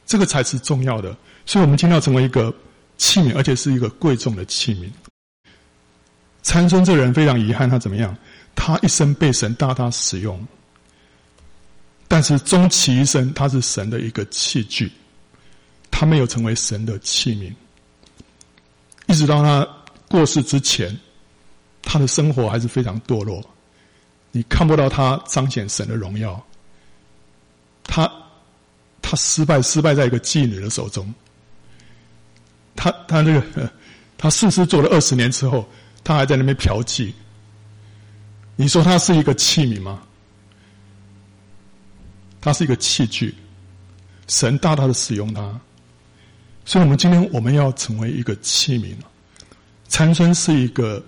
[0.07, 1.16] 这个才是重要的。
[1.44, 2.53] 所以，我们今天要成为一个
[2.99, 4.90] 器皿，而且是一个贵重的器皿。
[6.42, 8.16] 参孙这人非常遗憾，他怎么样？
[8.55, 10.46] 他一生被神大大使用，
[12.09, 14.90] 但是终其一生，他是神的一个器具，
[15.90, 17.53] 他没有成为神的器皿。
[19.09, 19.68] 一直到他
[20.09, 20.96] 过世之前，
[21.83, 23.44] 他的生活还是非常堕落。
[24.33, 26.44] 你看不到他彰显神的荣耀。
[27.87, 28.11] 他
[29.01, 31.12] 他失败，失败在一个妓女的手中。
[32.75, 33.72] 他他那个，
[34.18, 35.68] 他事事做了二十年之后。
[36.05, 37.12] 他还在那边嫖妓，
[38.55, 40.01] 你说他是一个器皿吗？
[42.40, 43.35] 他是一个器具，
[44.29, 45.42] 神大大的使用他，
[46.64, 48.94] 所以，我们今天我们要成为一个器皿。
[49.88, 51.05] 参孙是一个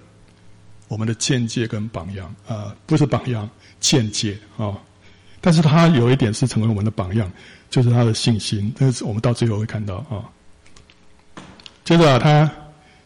[0.89, 4.77] 我们的见解跟榜样啊、不是榜样，见解啊、
[5.41, 7.31] 但是他有一点是成为我们的榜样，
[7.71, 8.73] 就是他的信心。
[8.79, 10.25] 但是我们到最后会看到啊、
[11.85, 12.51] 接着啊，他。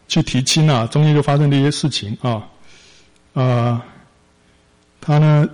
[0.05, 2.45] 去提亲啊，中间就发生了一些事情啊，
[3.33, 3.83] 啊、
[5.01, 5.47] 他呢，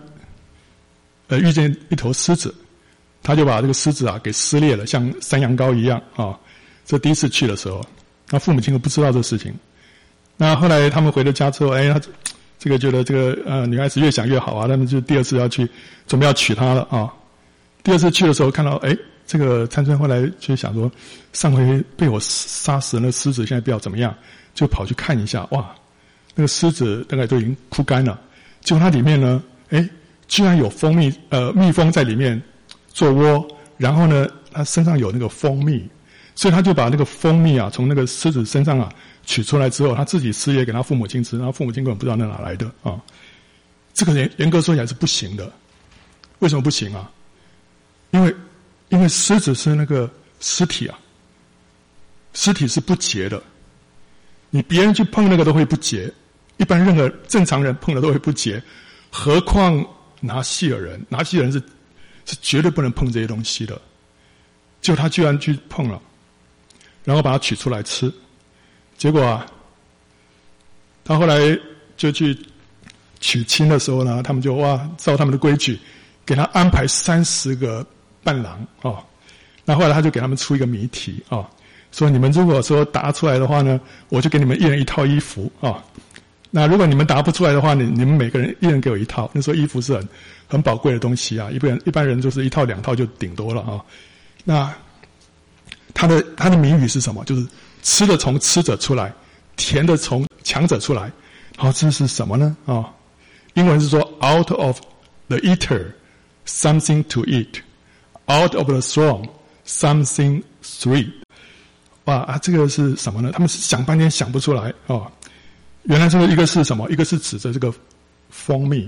[1.28, 2.54] 呃，遇见一头狮子，
[3.24, 6.38] 他就把这个狮子啊给撕裂了，像山羊羔一样啊。
[6.84, 7.86] 这第一次去的时候，
[8.32, 9.54] 那父母亲都不知道这事情。
[10.36, 12.02] 那后来他们回了家之后，哎，他
[12.60, 15.68] 这个觉得这个呃女孩子越想越好啊，他们就第二次要去
[16.06, 17.12] 准备要娶她了啊。
[17.82, 18.96] 第二次去的时候，看到哎。
[19.32, 20.92] 这个参孙后来就想说，
[21.34, 24.12] 上回被我杀死那狮子，现在不知道怎么样，
[24.56, 25.46] 就跑去看一下。
[25.52, 25.70] 哇，
[26.34, 28.20] 那个狮子大概都已经枯干了。
[28.62, 29.88] 结果它里面呢，哎，
[30.28, 32.42] 居然有蜂蜜，呃，蜜蜂在里面
[32.88, 33.48] 做窝。
[33.78, 35.88] 然后呢，它身上有那个蜂蜜，
[36.34, 38.92] 所以他就把那个蜂蜜啊，从那个狮子身上啊
[39.30, 43.00] 取出来之后，他自己吃也给他父母亲吃，然后父母亲根本不知道那哪来的啊。
[43.94, 45.52] 这个严严格说起来是不行的。
[46.40, 47.10] 为什么不行啊？
[48.10, 48.36] 因为。
[48.92, 50.98] 因为狮子是那个尸体啊，
[52.34, 53.40] 尸体是不洁的，
[54.50, 56.12] 你别人去碰那个都会不洁，
[56.58, 58.60] 一般任何正常人碰了都会不洁，
[59.12, 59.86] 何况
[60.20, 61.62] 拿细尔人，拿细尔人是
[62.26, 63.80] 是绝对不能碰这些东西的，
[64.82, 66.02] 就他居然去碰了，
[67.04, 68.12] 然后把它取出来吃，
[69.00, 69.48] 结果啊，
[71.04, 71.40] 他后来
[71.98, 72.38] 就去
[73.20, 75.80] 娶亲的时候呢，他们就哇，照他们的规矩，
[76.24, 77.84] 给他安排三十个。
[78.22, 79.02] 伴郎哦，
[79.64, 81.48] 那后来他就给他们出一个谜题哦，
[81.94, 85.84] 说你们如果说答出来的话呢，我就给你们一人一套衣服啊、哦。
[86.52, 89.32] 那如果你们答不出来的话，你你们每个人一人给我一套。
[89.34, 90.10] 那时候衣服是很
[90.50, 93.80] 很宝贵的东西啊，一般人一般人就是一套两套就顶多了啊、
[94.44, 94.70] 那
[95.94, 97.24] 他的他的谜语是什么？
[97.24, 97.48] 就是
[97.82, 99.14] 吃的从吃者出来，
[99.56, 101.12] 甜的从强者出来。
[101.58, 102.56] 好，这是什么呢？
[102.66, 102.90] 啊、
[103.54, 104.80] 英文是说 out of
[105.28, 105.92] the eater
[106.46, 107.62] something to eat。
[108.28, 109.28] Out of the strong,
[109.66, 111.12] something sweet。
[112.06, 113.32] 哇啊，这个是什么呢？
[113.32, 115.12] 他们是想半天想不出来哦。
[115.84, 116.88] 原来这个一个是什么？
[116.92, 117.74] 一个是指着这个
[118.30, 118.88] 蜂蜜，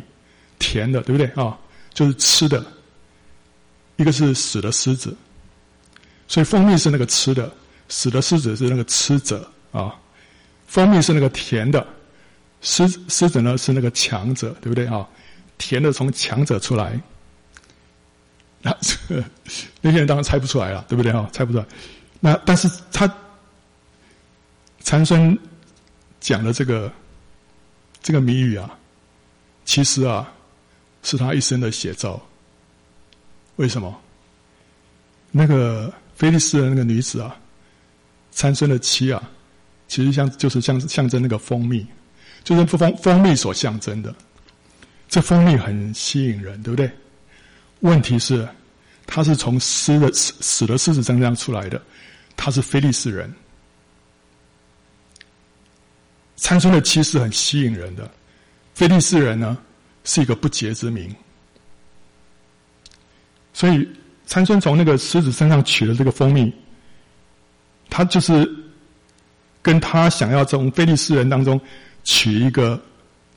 [0.60, 1.58] 甜的，对不对啊、
[1.94, 2.64] 就是吃的。
[3.98, 5.16] 一个是死的狮子，
[6.28, 7.52] 所以蜂蜜是那个吃的，
[7.92, 9.94] 死的狮子是那个吃者啊、
[10.66, 11.86] 蜂蜜是那个甜的，
[12.62, 15.06] 狮狮子呢是那个强者，对不对啊、
[15.58, 16.98] 甜的从强者出来。
[18.62, 19.24] 那这个
[19.82, 21.30] 那些人当然猜不出来了，对不对啊？
[21.34, 21.66] 猜不出来。
[22.22, 23.14] 那但是他
[24.80, 25.38] 参孙
[26.22, 26.90] 讲的这个
[28.02, 28.74] 这个谜语啊，
[29.66, 30.32] 其实啊
[31.04, 32.22] 是他一生的写照。
[33.58, 34.00] 为什么？
[35.32, 37.36] 那个菲利斯的那个女子啊，
[38.32, 39.22] 参孙的妻啊，
[39.88, 41.86] 其实像就是像象征那个蜂蜜，
[42.44, 44.14] 就是蜂蜂蜜所象征的。
[45.08, 46.90] 这蜂蜜很吸引人，对不对？
[47.82, 48.48] 问题是，
[49.06, 51.82] 他是从狮的死死的狮子身上出来的，
[52.38, 53.34] 他是非利士人。
[56.38, 58.10] 参孙的妻是很吸引人的，
[58.74, 59.58] 非利士人呢
[60.06, 61.14] 是一个不洁之民，
[63.54, 63.88] 所以
[64.26, 66.52] 参孙从那个狮子身上取了这个蜂蜜，
[67.92, 68.50] 他就是
[69.62, 71.60] 跟他想要从非利士人当中
[72.04, 72.82] 娶一个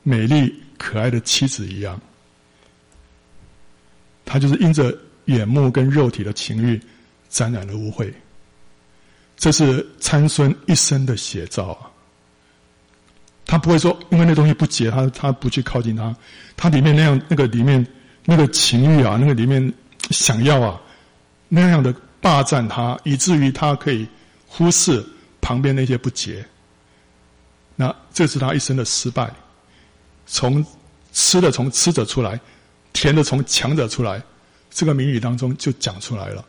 [0.01, 1.99] 美丽可爱的妻子一样。
[4.23, 6.81] 他就是因着眼目跟肉体的情欲
[7.29, 8.11] 沾染了污秽，
[9.37, 11.91] 这是参孙一生的写照啊。
[13.45, 16.15] 他不会说因为那东西不洁，他他不去靠近他，
[16.57, 17.85] 他里面那样那个里面
[18.23, 19.71] 那个情欲啊，那个里面
[20.09, 20.81] 想要啊，
[21.47, 24.07] 那样的霸占他，以至于他可以
[24.47, 25.05] 忽视
[25.41, 26.45] 旁边那些不洁。
[27.75, 29.33] 那这是他一生的失败。
[30.25, 30.65] 从
[31.11, 32.39] 吃的从吃者出来，
[32.93, 34.21] 甜的从强者出来，
[34.71, 36.45] 这个谜语当中就讲出来了。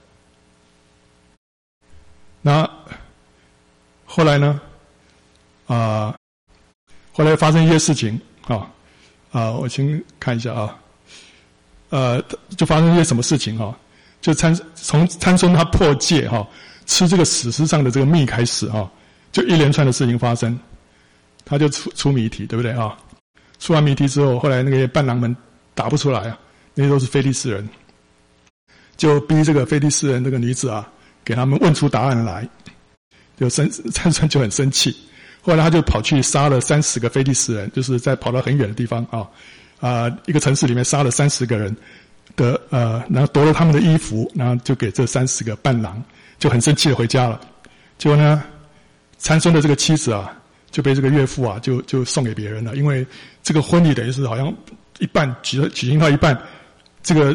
[2.41, 2.69] 那
[4.05, 4.61] 后来呢？
[5.67, 6.17] 啊、呃，
[7.13, 8.71] 后来发生一些事情啊
[9.33, 10.79] 啊，我先看一下啊，
[11.89, 12.23] 呃，
[12.57, 13.79] 就发生一些什么事情哈、啊？
[14.21, 16.47] 就参从参孙他破戒哈、
[16.87, 18.91] 吃这个史诗上的这个蜜开始哈、啊，
[19.33, 20.59] 就一连串的事情发生，
[21.45, 22.97] 他就出出谜题，对不对啊？
[23.59, 25.35] 出完谜题之后，后来那个伴郎们
[25.75, 26.39] 答不出来啊，
[26.75, 27.69] 那些都是菲利斯人，
[28.97, 30.87] 就逼这个菲利斯人这个女子啊，
[31.25, 32.49] 给他们问出答案来，
[33.39, 34.95] 就生参孙就很生气，
[35.43, 39.27] 后来他就跑去杀了三十个菲利斯人，就是在跑到很远的地方啊，
[39.81, 41.75] 啊、一个城市里面杀了三十个人
[42.37, 46.03] 的呃，然后夺了他们的衣服，然后就给这三十个伴郎，
[46.39, 47.41] 就很生气的回家了。
[47.99, 48.43] 结果呢，
[49.19, 50.33] 参孙的这个妻子啊。
[50.73, 52.77] 就被这个岳父啊，就就送给别人了。
[52.77, 53.07] 因为
[53.43, 54.53] 这个婚礼等于是好像
[54.99, 56.39] 一半举举行到一半，
[57.03, 57.35] 这个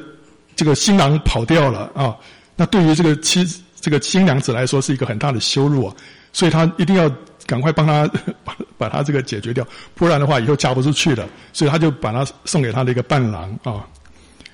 [0.55, 2.15] 这个新郎跑掉了啊。
[2.55, 3.43] 那对于这个妻
[3.79, 5.95] 这个新娘子来说是一个很大的羞辱啊，
[6.31, 7.09] 所以他一定要
[7.47, 8.07] 赶快帮他
[8.45, 11.27] 把把他这个解决掉，不然的话以后嫁不出去了。
[11.51, 13.87] 所以他就把他送给他的一个伴郎啊。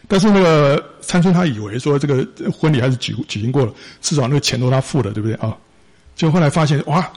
[0.08, 5.56] 但是那个参孙他以为说这个婚礼还是举举行过了，至少那个钱都他付的，对不对啊？
[6.16, 7.08] 就后来发现哇。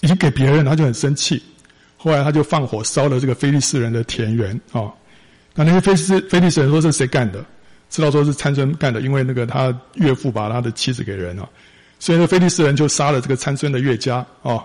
[0.00, 1.42] 已经给别人，他就很生气。
[1.96, 4.92] 后来他就放火烧了这个非利士人的田园啊、
[5.54, 7.42] 那那些非利非利士人说是谁干的？
[7.88, 11.48] 知道说是参孙干的，因为那个他岳父把他的妻子给人了，
[11.98, 14.62] 所以那非利士人就杀了这个参孙的岳家啊。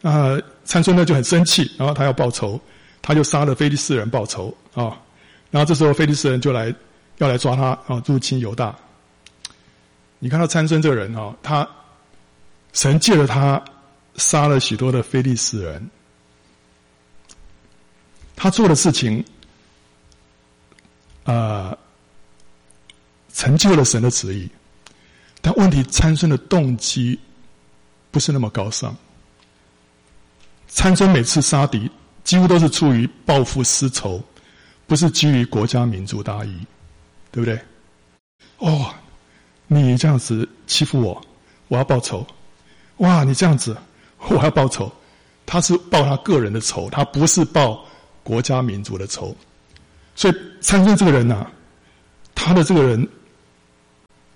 [0.00, 2.60] 那参孙呢就很生气，然后他要报仇，
[3.02, 4.96] 他就杀了非利士人报仇啊、
[5.50, 6.72] 然后这时候非利士人就来
[7.18, 8.74] 要来抓他啊、入侵犹大。
[10.18, 11.68] 你看到参孙这个人啊、他
[12.72, 13.62] 神借了他。
[14.16, 15.90] 杀了许多的非利士人，
[18.34, 19.24] 他做的事情，
[21.22, 21.78] 呃，
[23.32, 24.50] 成就了神的旨意。
[25.40, 27.16] 但问题，参孙的动机
[28.10, 28.92] 不是那么高尚。
[30.66, 31.88] 参孙每次杀敌，
[32.24, 34.20] 几乎都是出于报复私仇，
[34.88, 36.66] 不是基于国家民族大义，
[37.30, 37.60] 对不对？
[38.58, 38.94] 哦，
[39.66, 41.22] 你这样子欺负我，
[41.68, 42.26] 我要报仇。
[42.98, 43.76] 哇，你这样子。
[44.30, 44.90] 我要报仇，
[45.46, 47.84] 他是报他个人的仇，他不是报
[48.24, 49.32] 国家民族的仇。
[50.16, 51.52] 所以参孙这个人呐、啊，
[52.34, 53.08] 他的这个人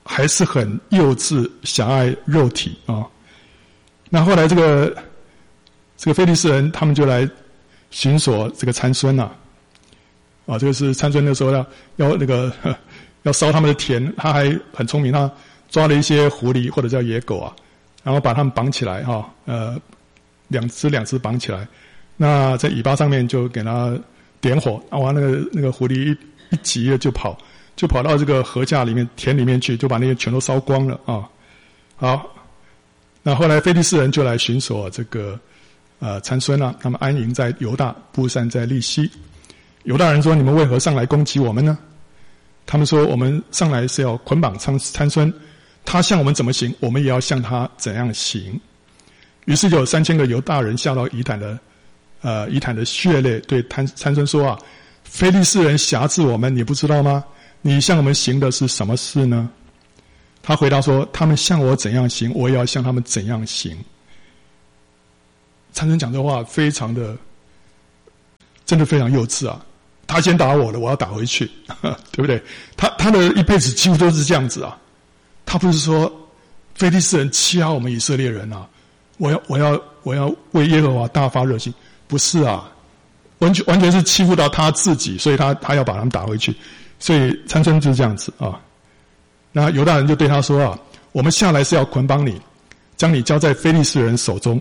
[0.05, 3.05] 还是很幼稚、狭隘、肉体啊。
[4.09, 4.96] 那后来这个
[5.96, 7.28] 这个菲利士人，他们就来
[7.90, 9.28] 寻索这个参孙呐，
[10.46, 12.52] 啊这个是参孙那时候要要那个
[13.22, 15.31] 要烧他们的田，他还很聪明，他
[15.70, 17.55] 抓了一些狐狸或者叫野狗啊。
[18.05, 19.81] 然后把他们绑起来，哈，呃，
[20.48, 21.64] 两只两只绑起来，
[22.16, 23.96] 那在尾巴上面就给他
[24.40, 26.16] 点火，啊，完那个那个狐狸一
[26.50, 27.38] 一急了就跑，
[27.76, 31.22] 就跑到这个禾架里面、田里面去，就把那些全都烧光了啊。
[31.94, 32.26] 好，
[33.22, 35.38] 那后来菲利士人就来寻索这个
[36.00, 39.09] 呃参孙了，他们安营在犹大，布散在利希。
[39.85, 41.79] 犹大人说：“你们为何上来攻击我们呢？”
[42.66, 45.33] 他们说：“我们上来是要捆绑参参孙。”
[45.85, 48.61] 他向我们怎么行，我们也要向他怎样行。
[49.47, 51.59] 于是就有三千个犹大人下到以坦的，
[52.21, 54.59] 呃，以坦的血泪，对参参孙说：“啊，
[55.03, 57.25] 非利士人挟制我们，你不知道吗？
[57.61, 59.51] 你向我们行的是什么事呢？”
[60.40, 63.77] 他回答说：“他们向我怎样行，我也要向他们怎样行。”
[65.73, 67.16] 参孙讲这话非常的，
[68.64, 69.64] 真的非常幼稚啊！
[70.07, 71.51] 他先打我了，我要打回去，
[72.12, 72.43] 对不对？
[72.77, 74.77] 他他的一辈子几乎都是这样子啊。
[75.47, 76.11] 他不是说，
[76.75, 78.67] 非利士人欺压我们以色列人啊！
[79.19, 81.73] 我要我要我要为耶和华大发热心，
[82.09, 82.71] 不是啊，
[83.38, 86.55] 完全完全是欺负到他自己，所以他他要把他们打回去。
[86.99, 88.61] 所以参孙就是这样子啊。
[89.51, 90.79] 那犹大人就对他说啊
[91.12, 92.41] ：“我们下来是要捆绑你，
[92.96, 94.61] 将你交在非利士人手中。”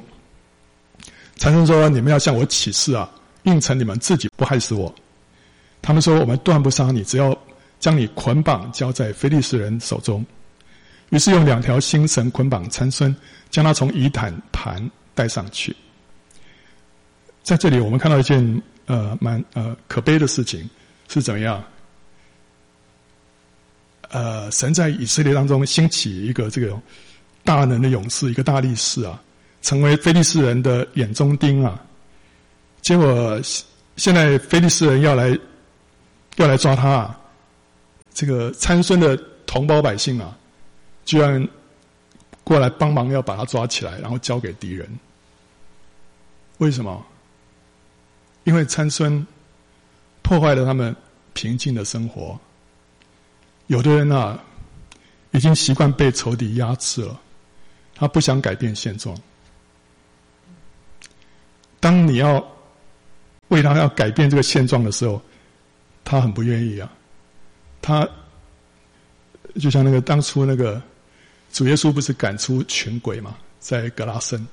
[1.38, 3.10] 参孙说：“你们要向我起誓啊，
[3.44, 4.94] 应承你们自己不害死我。”
[5.82, 7.38] 他们说：“我们断不杀你，只要
[7.80, 10.26] 将你捆绑交在非利士人手中。”
[11.10, 13.14] 于是用两条新绳捆绑参孙，
[13.50, 15.76] 将他从以坦盘带上去。
[17.44, 20.70] 在这里，我们看到一件呃蛮呃可悲的事情
[21.10, 21.62] 是怎么样？
[24.10, 26.80] 呃，神在以色列当中兴起一个这个
[27.44, 29.22] 大能的勇士，一个大力士啊，
[29.62, 31.82] 成为非利士人的眼中钉啊。
[32.82, 33.40] 结果
[33.98, 35.38] 现在非利士人要来
[36.38, 37.20] 要来抓他啊，
[38.14, 40.38] 这个参孙的同胞百姓啊。
[41.04, 41.46] 居然
[42.44, 44.88] 过来帮忙，要把他抓起来，然后交给敌人。
[46.60, 47.04] 为什么？
[48.44, 49.26] 因为参孙
[50.22, 50.96] 破坏了他们
[51.34, 52.40] 平静的生活。
[53.68, 54.40] 有的人啊，
[55.32, 57.20] 已经习惯被仇敌压制了，
[57.96, 59.18] 他不想改变现状。
[61.80, 62.46] 当你要
[63.48, 65.22] 为他要改变这个现状的时候，
[66.04, 66.92] 他很不愿意啊。
[67.82, 68.08] 他
[69.60, 70.82] 就像那个当初那个
[71.52, 74.46] 主耶稣不是赶出群鬼嘛，在格拉森，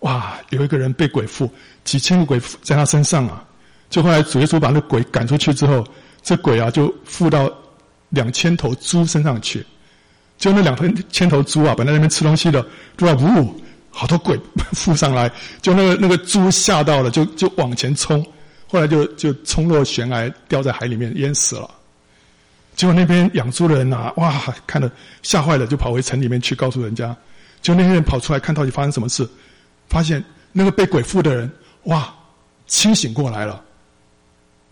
[0.00, 1.50] 哇，有一个人被鬼附，
[1.84, 3.44] 几千个鬼附在他身上啊。
[3.90, 5.86] 就后来主耶稣把那鬼赶出去之后。
[6.24, 7.52] 这鬼啊，就附到
[8.10, 9.66] 两千头猪身上去，
[10.38, 12.64] 就那两头千头猪啊，本来那边吃东西的，
[12.96, 14.38] 突然呜，好多鬼
[14.70, 15.28] 附上来，
[15.60, 18.24] 就那个那个猪吓到了，就就往前冲，
[18.72, 21.70] 后来就就冲落悬崖，掉在海里面淹死了。
[22.74, 24.90] 结果那边养猪的人啊，哇，看了
[25.22, 27.14] 吓坏了，就跑回城里面去告诉人家。
[27.60, 29.28] 就那些人跑出来看到底发生什么事，
[29.90, 31.52] 发现那个被鬼附的人，
[31.82, 32.10] 哇，
[32.66, 33.62] 清醒过来了，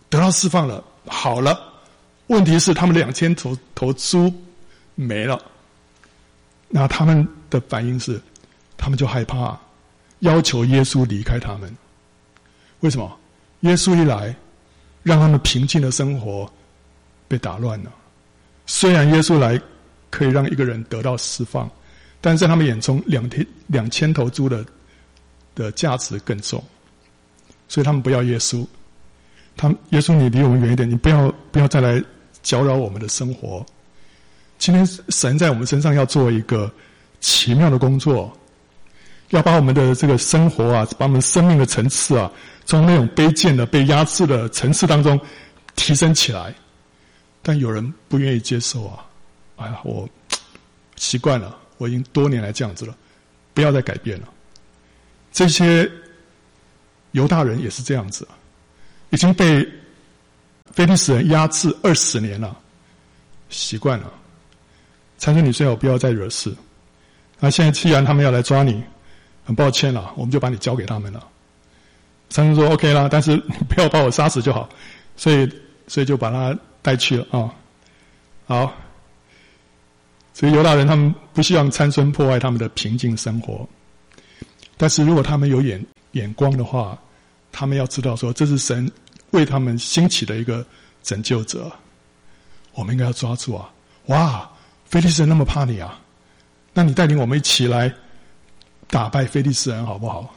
[0.09, 0.83] 得到释放了。
[1.05, 1.55] 好了，
[2.25, 4.33] 问题是他们两千头头猪
[4.95, 5.39] 没了，
[6.69, 8.19] 那他们的反应是，
[8.77, 9.55] 他们就害怕，
[10.21, 11.71] 要求耶稣离开他们。
[12.79, 13.15] 为什么？
[13.61, 14.35] 耶稣一来，
[15.03, 16.51] 让他们平静的生活
[17.27, 17.91] 被打乱了。
[18.65, 19.59] 虽然耶稣来
[20.09, 21.69] 可以让一个人得到释放，
[22.19, 24.65] 但是在他们眼中，两天两千头猪的
[25.55, 26.63] 的价值更重，
[27.67, 28.65] 所以他们不要耶稣。
[29.57, 32.01] 他耶稣，你离我们远一点，你不要不要再来
[32.41, 33.65] 搅扰我们的生活。
[34.57, 36.71] 今天神在我们身上要做一个
[37.19, 38.31] 奇妙的工作，
[39.31, 42.31] 要把我们的这个生活啊，把我们生命的层次啊，
[42.65, 45.19] 从那种卑贱的、被压制的层次当中
[45.75, 46.53] 提升起来。
[47.41, 49.03] 但有人不愿意接受啊！
[49.55, 50.07] 哎呀，我
[50.95, 52.95] 习惯了，我已经多年来这样子了，
[53.53, 54.27] 不要再改变了。
[55.31, 55.89] 这些
[57.13, 58.27] 犹大人也是这样子。
[59.09, 59.67] 已经被
[60.71, 62.55] 非利士人压制二十年了，
[63.49, 64.11] 习惯了。
[65.17, 66.53] 参孙，你最好不要再惹事。
[67.39, 68.81] 那现在既然他们要来抓你，
[69.43, 71.27] 很抱歉了，我们就把你交给他们了。
[72.29, 73.37] 参孙说：“OK 啦，但是
[73.67, 74.69] 不要把我杀死就好。”
[75.17, 75.49] 所以，
[75.87, 77.53] 所以就把他带去了啊。
[78.45, 78.73] 好，
[80.33, 83.67] 所以犹大人他们不希望参孙破坏他们的平静生活，
[84.77, 86.97] 但是如果他们有眼眼光的话。
[87.53, 88.89] 他们要知道，说这是神
[89.31, 90.65] 为他们兴起的一个
[91.03, 91.69] 拯救者，
[92.75, 93.69] 我们应该要抓住啊！
[94.05, 94.49] 哇，
[94.85, 95.99] 非利士人那么怕你啊，
[96.73, 97.93] 那你带领我们一起来
[98.91, 100.31] 打败菲利斯人好不好？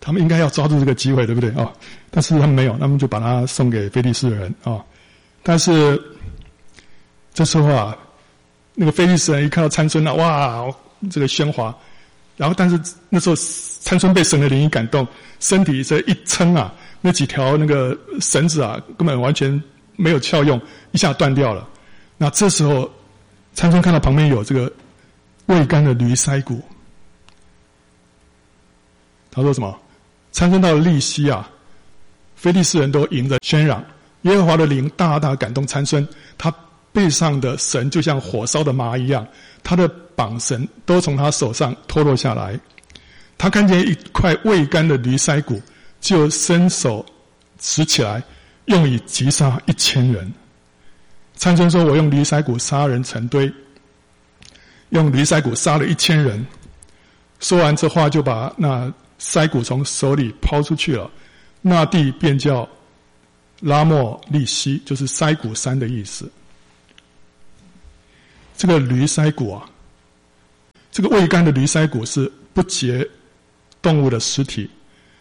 [0.00, 1.70] 他们应该要抓住这个机会，对不对啊？
[2.10, 4.84] 但是他们没有，他们就把他送给菲利斯人啊。
[5.42, 5.98] 但是
[7.32, 7.96] 这时候啊，
[8.74, 10.66] 那个菲利斯人一看到参孙啊，哇，
[11.10, 11.74] 这个喧哗。
[12.36, 15.06] 然后，但是那时候参孙被神的灵感动，
[15.38, 19.62] 身体这一撑啊，那几条那个绳子啊，根本完全
[19.96, 20.58] 没有效用，
[20.92, 21.68] 一下断掉了。
[22.16, 22.90] 那这时候，
[23.52, 24.72] 参孙看到旁边有这个
[25.46, 26.62] 未干的驴腮骨，
[29.30, 29.78] 他说什么？
[30.32, 31.48] 参孙到了利希啊，
[32.36, 33.84] 非利士人都迎着喧嚷，
[34.22, 36.06] 耶和华的灵大大感动参孙，
[36.36, 36.52] 他
[36.92, 39.26] 背上的绳就像火烧的麻一样，
[39.62, 39.90] 他的。
[40.20, 42.60] 绑绳都从他手上脱落下来，
[43.38, 45.58] 他看见一块未干的驴腮骨，
[45.98, 47.06] 就伸手
[47.58, 48.22] 拾起来，
[48.66, 50.30] 用以击杀一千人。
[51.36, 53.50] 参孙说：“我用驴腮骨杀人成堆，
[54.90, 56.46] 用驴腮骨杀了一千人。”
[57.40, 61.08] 说完这话，就把那腮骨从手里抛出去了。
[61.62, 62.68] 那地便叫
[63.60, 66.28] 拉莫利西，就是腮骨山的意思。
[68.56, 69.70] 这个驴腮骨啊。
[70.92, 73.08] 这个未干的驴腮骨是不洁
[73.80, 74.68] 动物的尸体，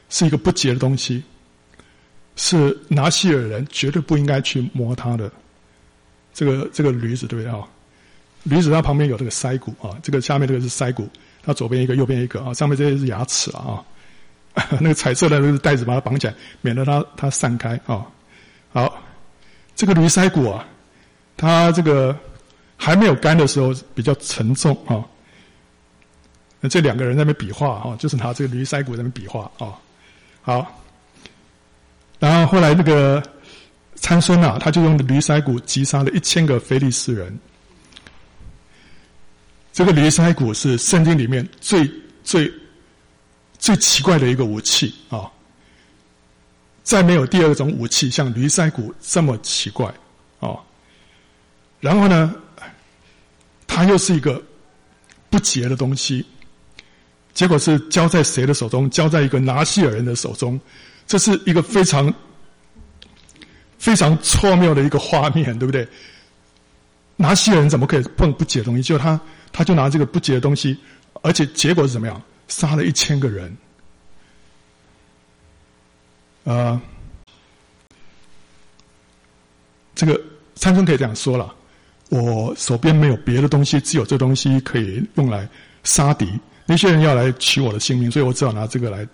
[0.09, 1.23] 是一个不洁的东西，
[2.35, 5.31] 是拿西尔人绝对不应该去摸它的。
[6.33, 7.67] 这个这个驴子对不对啊？
[8.43, 11.07] 驴子它旁边有这个腮骨啊，这个下面这个是腮骨，
[11.43, 13.83] 它左边一个，右边一个啊，上面这些是牙齿啊。
[14.81, 18.05] 那个彩色的那个带子把它绑起来，免得它它散开啊。
[18.73, 19.01] 好，
[19.75, 20.65] 这个驴腮骨啊，
[21.37, 22.17] 它这个
[22.75, 25.05] 还没有干的时候比较沉重啊。
[26.59, 29.73] 那这两个人在那边比划啊，就是拿这个驴腮骨在那边比划啊。
[30.41, 30.81] 好，
[32.19, 33.23] 然后后来那个
[33.95, 37.39] 参孙啊，他就用驴腮骨击杀了一千个非利士人。
[39.79, 41.89] 这个驴腮骨是圣经里面最
[42.21, 42.51] 最
[43.57, 45.31] 最奇怪的一个武器啊！
[46.83, 49.87] 再没有第二种武器像驴腮骨这么奇怪
[50.41, 50.59] 啊！
[51.79, 52.35] 然后呢，
[53.67, 54.43] 它又是一个
[55.29, 56.25] 不洁的东西。
[57.33, 58.89] 结果是交在谁的手中？
[58.89, 60.59] 交在一个拿西尔人的手中。
[61.07, 62.13] 这是一个非常
[63.77, 65.87] 非常错谬的一个画面，对不对？
[67.15, 68.83] 拿西尔人怎么可以碰不洁的东西？
[68.83, 69.17] 就他，
[69.51, 70.77] 他就拿这个不洁的东西，
[71.21, 72.21] 而且结果是怎么样？
[72.47, 73.55] 杀了一千个人。
[76.45, 76.81] 呃，
[79.93, 80.19] 这个
[80.55, 81.53] 参孙可以这样说了：
[82.09, 85.47] 我手边没有别的东西，只有这东西可以用来
[85.83, 86.27] 杀敌。
[86.65, 89.07] 那些人要来取我的性命，所以我只好拿这个来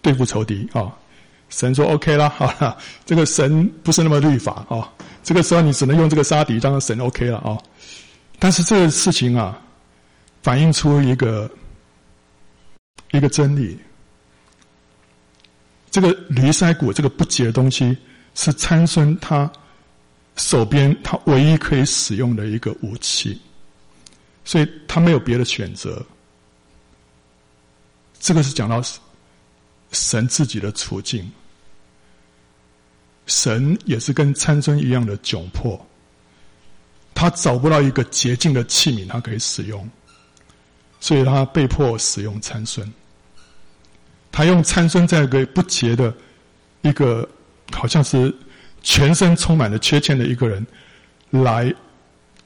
[0.00, 0.92] 对付仇敌啊。
[1.50, 4.90] 神说：“OK 啦，好了，这个神不是那么律法啊、
[5.22, 7.56] 这个时候你只能用这个杀敌，当然神 OK 了啊、
[8.40, 9.60] 但是这个事情啊，
[10.44, 11.50] 反映出一个
[13.12, 13.78] 一个真理：
[15.90, 17.96] 这个驴腮骨，这个不洁的东西，
[18.34, 19.50] 是参孙他
[20.36, 23.40] 手边他唯一可以使用的一个武器，
[24.44, 26.04] 所以他没有别的选择。
[28.20, 28.82] 这个是讲到
[29.92, 31.26] 神自己的处境。”
[33.26, 35.80] 神也是跟参孙一样的窘迫，
[37.14, 39.88] 他找不到一个洁净的器皿，他可以使用，
[41.04, 42.90] 所以他被迫使用参孙。
[44.32, 46.10] 他用参孙这个不洁的
[46.80, 47.28] 一个，
[47.72, 48.34] 好像是
[48.80, 50.66] 全身充满了缺陷的一个人，
[51.28, 51.70] 来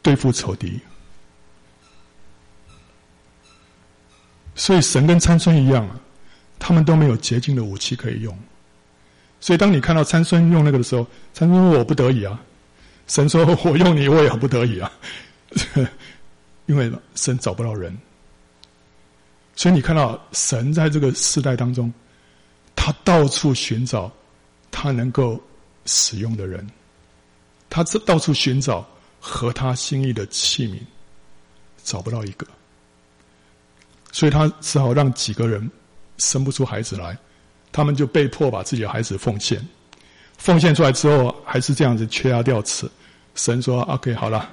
[0.03, 0.77] 对付仇敌。
[4.57, 6.01] 所以神跟参孙一样啊，
[6.59, 8.37] 他们都没有洁净的武器可以用。
[9.39, 12.43] 所以，当你看到参孙用那个的时候，参孙说：“我不得已啊。”
[13.07, 14.91] 神说：“我用你，我也不得已啊。”
[16.67, 17.97] 因为神找不到人，
[19.59, 21.93] 所以你看到神在这个世代当中，
[22.77, 24.09] 他到处寻找
[24.71, 25.37] 他能够
[25.85, 26.65] 使用的人，
[27.69, 28.89] 他这到处寻找
[29.19, 30.79] 合他心意的器皿，
[31.83, 32.47] 找不到一个，
[34.13, 35.69] 所以他只好让几个人
[36.19, 37.19] 生不出孩子来。
[37.73, 39.61] 他们就被迫把自己的孩子奉献，
[40.37, 42.89] 奉献出来之后还是这样子缺牙掉齿。
[43.35, 44.49] 神说：“OK，好了，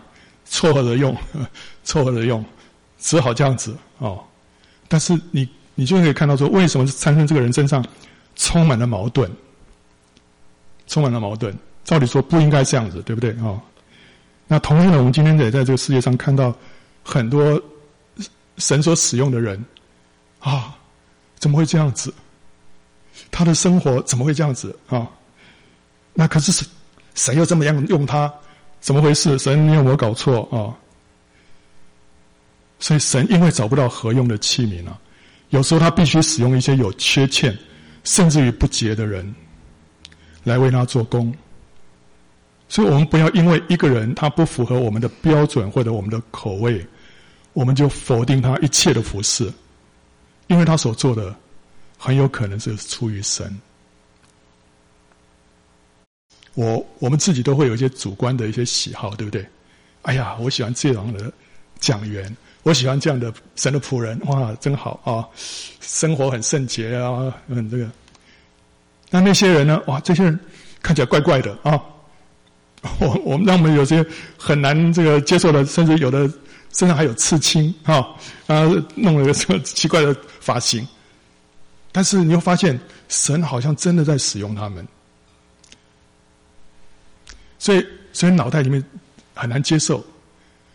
[0.45, 1.15] 凑合着用，
[1.85, 2.43] 凑合着用，
[2.97, 4.25] 只好这样子哦。”
[4.87, 7.85] 但是你你就可以看到说，为什么参孙这个人身上
[8.35, 9.29] 充满了矛盾，
[10.87, 11.55] 充满了矛盾。
[11.83, 13.31] 照理说不应该这样子，对不对？
[13.41, 13.61] 哦，
[14.47, 16.55] 那同样的，我们今天也在这个世界上看到
[17.03, 17.61] 很多
[18.57, 19.63] 神所使用的人
[20.39, 20.75] 啊，
[21.37, 22.13] 怎么会这样子？
[23.29, 25.07] 他的生活怎么会这样子啊？
[26.13, 26.67] 那可是神，
[27.13, 28.33] 神又这么样用他，
[28.79, 29.37] 怎么回事？
[29.37, 30.73] 神，你有没有搞错啊？
[32.79, 34.99] 所以神因为找不到合用的器皿啊，
[35.49, 37.57] 有时候他必须使用一些有缺陷，
[38.03, 39.33] 甚至于不洁的人，
[40.43, 41.33] 来为他做工。
[42.67, 46.85] 所以我们不要因为一个人他不符合我们的标准或者我们的口味，
[47.53, 49.51] 我们就否定他一切的服饰，
[50.47, 51.35] 因为他所做的。
[51.97, 53.57] 很有可能是出于神。
[56.53, 59.47] 我我们自己都会有一些主观的一些喜好，对不对？
[60.01, 61.31] 哎呀，我喜欢这样的
[61.79, 62.35] 讲员，
[62.65, 65.21] 我喜欢这样的神的仆人，哇，真好啊！
[65.81, 67.87] 生活很圣洁啊，很，这个。
[69.11, 69.79] 那那些人呢？
[69.85, 70.39] 哇，这些人
[70.81, 71.79] 看起来怪怪的啊！
[72.99, 74.03] 我我们让我们有些
[74.35, 76.27] 很难这个接受的，甚至有的
[76.73, 77.97] 身上还有刺青啊，
[78.47, 80.85] 啊，弄了一个什么奇怪的发型。
[81.91, 84.83] 但是你会发现，神好像真的在使用他们，
[87.59, 88.83] 所以所以脑袋里面
[89.35, 90.03] 很难接受，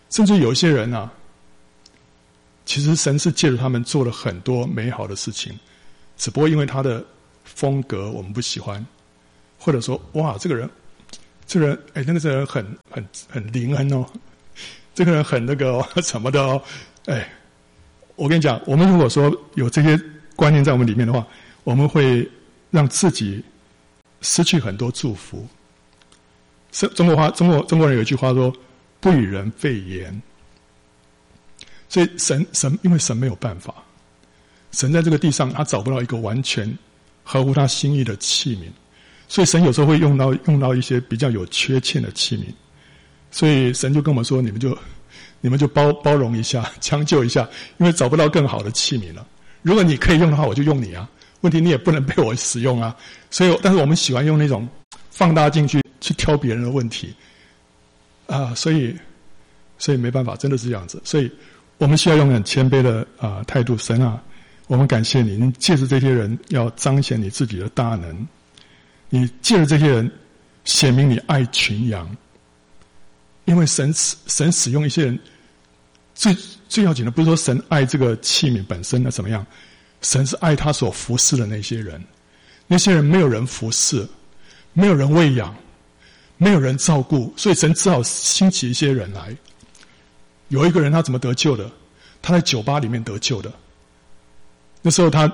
[0.08, 1.12] 甚至有一些人啊，
[2.70, 5.52] 其实神是借着他们做了很多美好的事情，
[6.16, 7.04] 只不过因为他的
[7.42, 8.86] 风格我们不喜欢，
[9.58, 10.70] 或者说哇，这个人，
[11.48, 14.06] 这个人哎，那个人很很很灵恩哦，
[14.94, 16.62] 这个人很那个哦 什么的哦，
[17.06, 17.28] 哎，
[18.14, 20.00] 我跟你讲，我们如果说有这些。
[20.36, 21.26] 观念在我们里面的话，
[21.64, 22.26] 我们会
[22.70, 23.44] 让自己
[24.22, 25.46] 失去很多祝福。
[26.72, 28.50] 是中国话，中国中国人有一句话说
[29.00, 30.22] ：“不与人废言。”
[31.90, 33.74] 所以神神因为神没有办法，
[34.72, 36.72] 神在这个地上他找不到一个完全
[37.22, 38.70] 合乎他心意的器皿，
[39.28, 42.44] 所以神有时候会用到用到一些比较有缺陷的器皿。
[43.32, 44.76] 所以神就跟我们说：“你们就
[45.40, 49.24] 你们就包包容一下，将就一下，因为找不到更好的器皿了。”
[49.62, 51.08] 如果你可以用的话，我就用你啊。
[51.42, 52.96] 问题你也不能被我使用啊。
[53.30, 54.68] 所以，但是我们喜欢用那种
[55.10, 57.14] 放大镜去去挑别人的问题
[58.26, 58.52] 啊。
[58.54, 58.96] 所以，
[59.78, 61.00] 所以没办法，真的是这样子。
[61.04, 61.30] 所以
[61.80, 63.74] 我们需要用很谦卑的啊态度。
[63.78, 64.22] 神啊，
[64.66, 68.28] 我们感谢你，你借着这些人要彰显你自己的大能。
[69.08, 70.12] 你借着这些人
[70.66, 72.14] 显明你爱群羊，
[73.46, 75.18] 因为神使神使用一些人
[76.14, 76.36] 最。
[76.68, 79.44] 最要紧的不是说神爱这个器皿本身的怎么样，
[80.02, 82.00] 神是爱他所服侍的那些人，
[82.68, 84.06] 那些人没有人服侍，
[84.72, 85.52] 没有人喂养，
[86.36, 89.36] 没有人照顾，所以神只好兴起一些人来。
[90.50, 91.68] 有一个人他怎么得救的？
[92.22, 93.50] 他在酒吧里面得救的。
[94.82, 95.32] 那时候他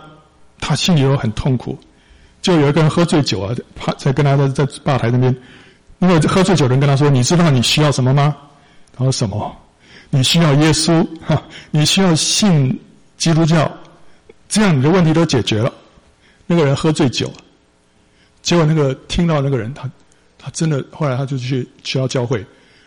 [0.60, 1.76] 他心里头很痛苦，
[2.40, 5.36] 就有一个人喝醉酒啊，他在跟他在在吧台那边，
[5.98, 8.36] 那个喝醉酒的人跟他说：“你知道你需要什么吗？”
[8.96, 9.56] 他说：“什么？
[10.10, 12.78] 你需要耶稣哈，你需要信
[13.16, 13.70] 基督教，
[14.48, 15.72] 这样你的问题都解决了。”
[16.46, 17.32] 那个人喝醉酒，
[18.42, 19.90] 结果那个听到那个人，他
[20.38, 22.44] 他真的后来他就去去到教会，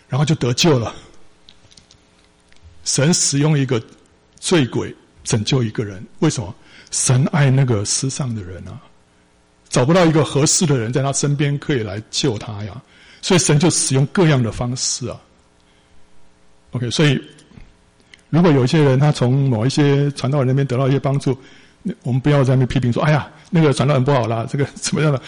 [0.07, 0.93] 然后就得救了。
[2.83, 3.81] 神使用一个
[4.39, 6.53] 醉鬼拯救一个人，为什么？
[6.91, 8.81] 神爱那个世上的人啊，
[9.69, 12.81] 找不到一个合适的人在他身边可以来救他呀，
[13.21, 15.21] 所以神就使用各样的方式啊。
[16.71, 17.21] OK，所以
[18.29, 21.37] 如果有一些人他从某一些传道人那边得到一些帮助，
[21.83, 25.21] 那我们不要在那批评说：“哎呀，那个传道人不好啦，这个怎么样的？”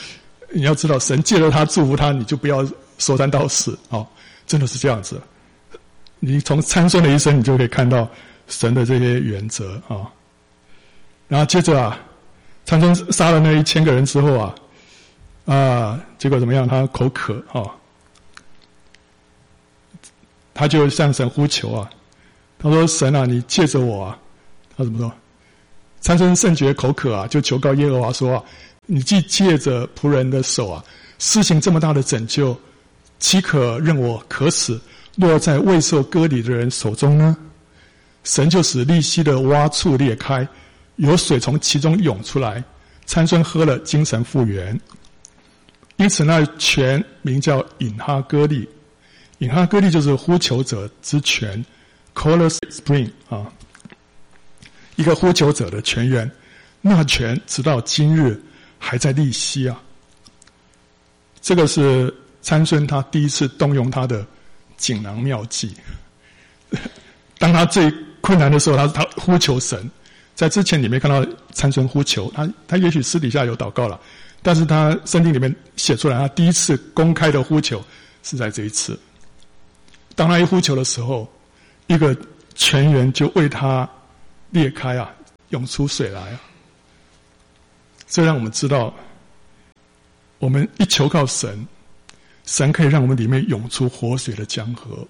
[0.53, 4.03] 你要知道，神借着他祝福他，你就不要说三道四啊，
[4.47, 5.21] 真的是这样子。
[6.24, 8.07] 你从参孙的一生，你就可以看到
[8.47, 10.05] 神的这些原则啊。
[11.28, 11.99] 然后接着啊，
[12.63, 14.55] 参孙杀了那一千个人之后啊，
[15.45, 16.67] 啊，结果怎么样？
[16.67, 17.65] 他口渴啊，
[20.53, 21.89] 他就向神呼求啊。
[22.59, 24.19] 他说：“神啊，你借着我啊。”
[24.78, 25.11] 他怎么说？
[26.01, 28.43] 参孙甚觉口渴啊，就求告耶和华说：“啊，
[28.86, 30.86] 你既借着仆人的手啊，
[31.17, 32.55] 施行这么大的拯救，
[33.17, 34.80] 岂可任我渴死？”
[35.16, 37.36] 落在未受割礼的人手中呢？
[38.24, 40.47] 神就使利希的洼处裂开，
[40.97, 42.64] 有水从其中涌出来。
[43.05, 44.80] 参孙喝了，精神复原。
[45.97, 48.68] 因此那泉名叫隐哈歌利。
[49.39, 51.66] 隐哈歌利就是呼求者之泉
[52.14, 53.51] （Caller's Spring） 啊，
[54.95, 56.30] 一个呼求者的泉源。
[56.80, 58.39] 那泉直到今日
[58.78, 59.82] 还在利希啊。
[61.41, 64.26] 这个是参孙他第一次动用他的。
[64.82, 65.71] 锦囊妙计，
[67.38, 69.89] 当他最困难的时候，他他呼求神。
[70.34, 73.99] 在之前你没看到参孙呼求，他他也许私底下有祷告了，
[74.41, 77.84] 但是他圣经里面写出来，他第一次公开的呼求
[78.23, 78.99] 是在这一次。
[80.15, 81.32] 当他一呼求的时候，
[81.86, 82.17] 一个
[82.55, 83.88] 泉源就为他
[84.49, 85.13] 裂开啊，
[85.49, 86.41] 涌出水来啊。
[88.07, 88.91] 这让我们知道，
[90.39, 91.67] 我们一求告神。
[92.51, 95.07] 神可以让我们里面涌出活水的江河。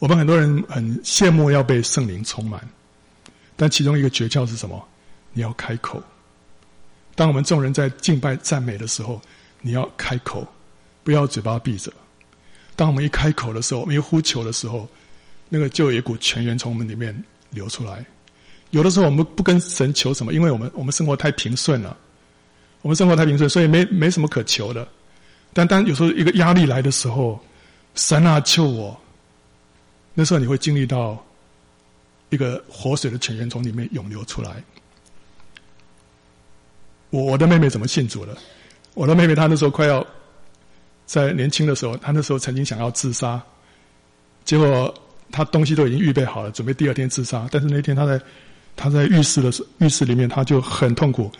[0.00, 2.60] 我们很多人很羡慕要被圣灵充满，
[3.54, 4.84] 但其中一个诀窍是什么？
[5.32, 6.02] 你要开口。
[7.14, 9.22] 当我们众人在敬拜赞美的时候，
[9.60, 10.44] 你要开口，
[11.04, 11.92] 不要嘴巴闭着。
[12.74, 14.88] 当我们一开口的时候，我们一呼求的时候，
[15.48, 17.16] 那个就有一股泉源从我们里面
[17.50, 18.04] 流出来。
[18.70, 21.96] 有的时候我们不跟神求什么，因为我们我们生活太平顺了，
[22.82, 24.88] 我们生活太平顺，所以没没什么可求的。
[25.54, 27.40] 但当有时候一个压力来的时候，
[27.94, 29.00] 神啊救我！
[30.12, 31.24] 那时候你会经历到
[32.30, 34.62] 一个活水的泉源从里面涌流出来。
[37.10, 38.36] 我我的妹妹怎么信主了？
[38.94, 40.04] 我的妹妹她那时候快要
[41.06, 43.40] 在年轻的时候，她那时候曾经想要自杀，
[44.44, 44.92] 结果
[45.30, 47.48] 她东西都已经预备好了，准备第二天自杀。
[47.52, 48.20] 但是那天她在
[48.74, 51.30] 她在浴室的浴室里面，她就很痛苦，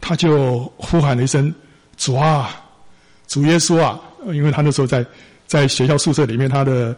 [0.00, 1.52] 她就呼喊了一声
[1.98, 2.64] ：“主啊！”
[3.28, 4.00] 主耶稣啊，
[4.32, 5.04] 因为他那时候在
[5.46, 6.96] 在学校宿舍里面，他的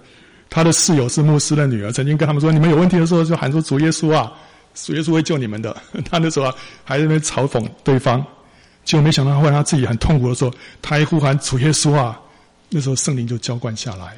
[0.49, 4.33] 他的室友是牧师的女儿，曾经跟他们说：“你们有问题的时候就喊说主耶稣啊，
[4.74, 5.76] 主耶稣会救你们的。”
[6.09, 6.55] 他那时候啊
[6.85, 8.24] 还在那嘲讽对方，
[8.85, 12.18] 结果没想到后来他自己很痛苦的时候，他一呼喊主耶稣啊，
[12.68, 14.16] 那时候圣灵就浇灌下来，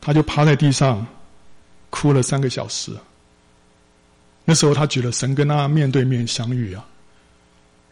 [0.00, 1.06] 他就趴在地上
[1.90, 2.90] 哭了三个小时。
[4.44, 6.84] 那时候他觉得神跟他面对面相遇啊，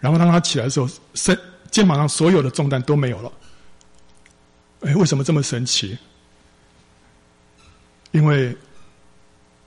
[0.01, 1.39] 然后当他起来的时候，神。
[1.71, 3.33] 肩膀上所有的重担都没有了。
[4.81, 5.97] 哎，为什么这么神奇？
[8.12, 8.57] 因为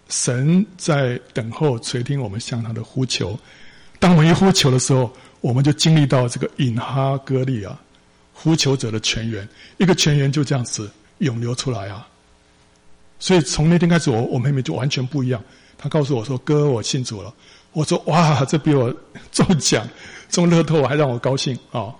[0.10, 3.39] 神在等候垂听我们向他的呼求。
[3.99, 7.80] 当我们一呼求的时候，我们就经历到这个引哈歌利啊，
[8.34, 9.47] 呼求者的泉源，
[9.78, 12.08] 一个泉源就这样子涌流出来啊。
[13.18, 15.41] 所以从那天开始，我我妹妹就完全不一样。
[15.78, 17.34] 她告诉我说：“哥，我信主了。”
[17.74, 18.93] 我说：“哇，这比我
[19.32, 19.88] 中奖。”
[20.30, 21.95] 中乐透还让我高兴啊、哦！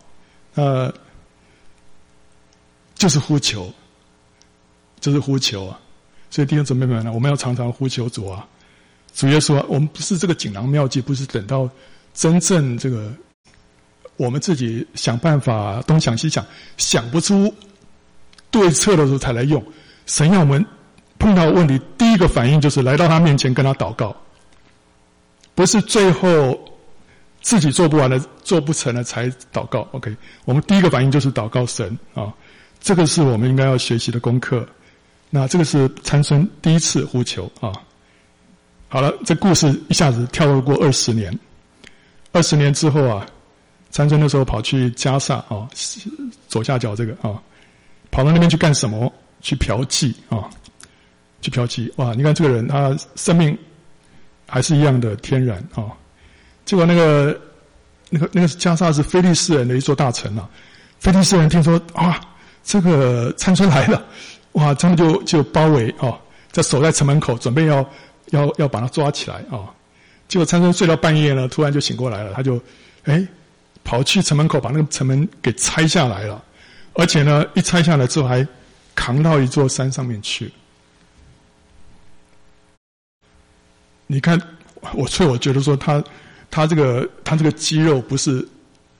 [0.56, 0.94] 呃，
[2.96, 3.72] 就是呼求，
[5.00, 5.80] 就是呼求啊！
[6.32, 8.44] 所以弟兄姊妹们呢，我们要常常呼求主啊！
[9.14, 11.70] 主耶稣啊，我们不是这个锦囊妙计，不是等到
[12.16, 13.14] 真正这个
[14.18, 16.44] 我们自己想办法东想西想
[16.78, 17.54] 想不出
[18.50, 19.64] 对策的时候才来用。
[20.08, 20.66] 神要我们
[21.20, 24.16] 碰到问题，第一个反应就是来到他面前跟他祷告，
[25.56, 26.60] 不是最后。
[27.46, 29.86] 自己做不完了、做不成了才祷告。
[29.92, 32.34] OK，我们第一个反应就是祷告神啊，
[32.80, 34.66] 这个是我们应该要学习的功课。
[35.30, 37.74] 那这个是参孙第一次呼求啊。
[38.88, 41.38] 好了，这故事一下子跳过二十年。
[42.32, 43.26] 二十年之后啊，
[43.92, 45.68] 参孙那时候跑去迦萨啊，
[46.48, 47.36] 左下角这个啊，
[48.10, 49.12] 跑到那边去干什么？
[49.42, 50.50] 去嫖妓啊，
[51.42, 51.92] 去嫖妓。
[51.98, 53.58] 哇，你看这个人，他生命
[54.48, 55.86] 还是一样的天然啊。
[56.66, 57.40] 结果那个
[58.10, 60.50] 那个那个迦萨是非利士人的一座大城啊。
[61.00, 62.22] 非利士人听说啊，
[62.64, 64.06] 这个参孙来了，
[64.54, 66.18] 哇，他们就就包围哦，
[66.52, 67.86] 在守在城门口，准备要
[68.30, 69.68] 要要把他抓起来啊。
[70.30, 72.58] 结果参孙睡到半夜呢，突然就醒过来了，他就
[73.04, 73.28] 哎
[73.84, 76.42] 跑去城门口，把那个城门给拆下来了，
[76.94, 78.48] 而且呢，一拆下来之后还
[78.96, 80.50] 扛到一座山上面去。
[84.14, 84.40] 你看，
[84.94, 86.04] 我所以我觉得说他。
[86.56, 88.48] 他这个他这个肌肉不是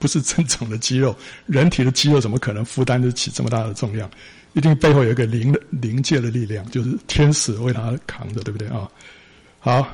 [0.00, 1.14] 不是正常的肌肉，
[1.46, 4.10] 人体的肌肉怎么可能负担得起这么大的重量？
[4.54, 8.90] 一定背后有一个灵的灵界的力量，就是天使为他扛的，对不对啊？
[9.60, 9.86] 好，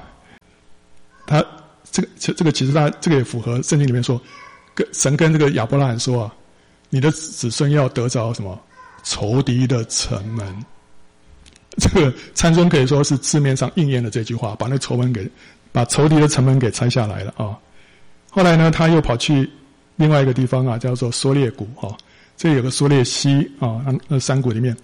[1.26, 1.44] 他
[1.92, 4.18] 这个这这个其实他这个也符合圣经里面说，
[4.74, 6.34] 跟神跟这个亚伯拉罕说啊，
[6.88, 8.58] 你的子孙要得着什么
[9.02, 10.64] 仇敌的城门。
[11.78, 15.30] 这个参孙可以说是字面上应验了这句话，把那仇门给。
[15.72, 17.56] 把仇敌的城门给拆下来了啊！
[18.28, 19.48] 后来呢，他又跑去
[19.94, 21.96] 另外一个地方啊，叫做梭列谷啊。
[22.36, 24.76] 这有个梭列溪啊，那那山谷里面，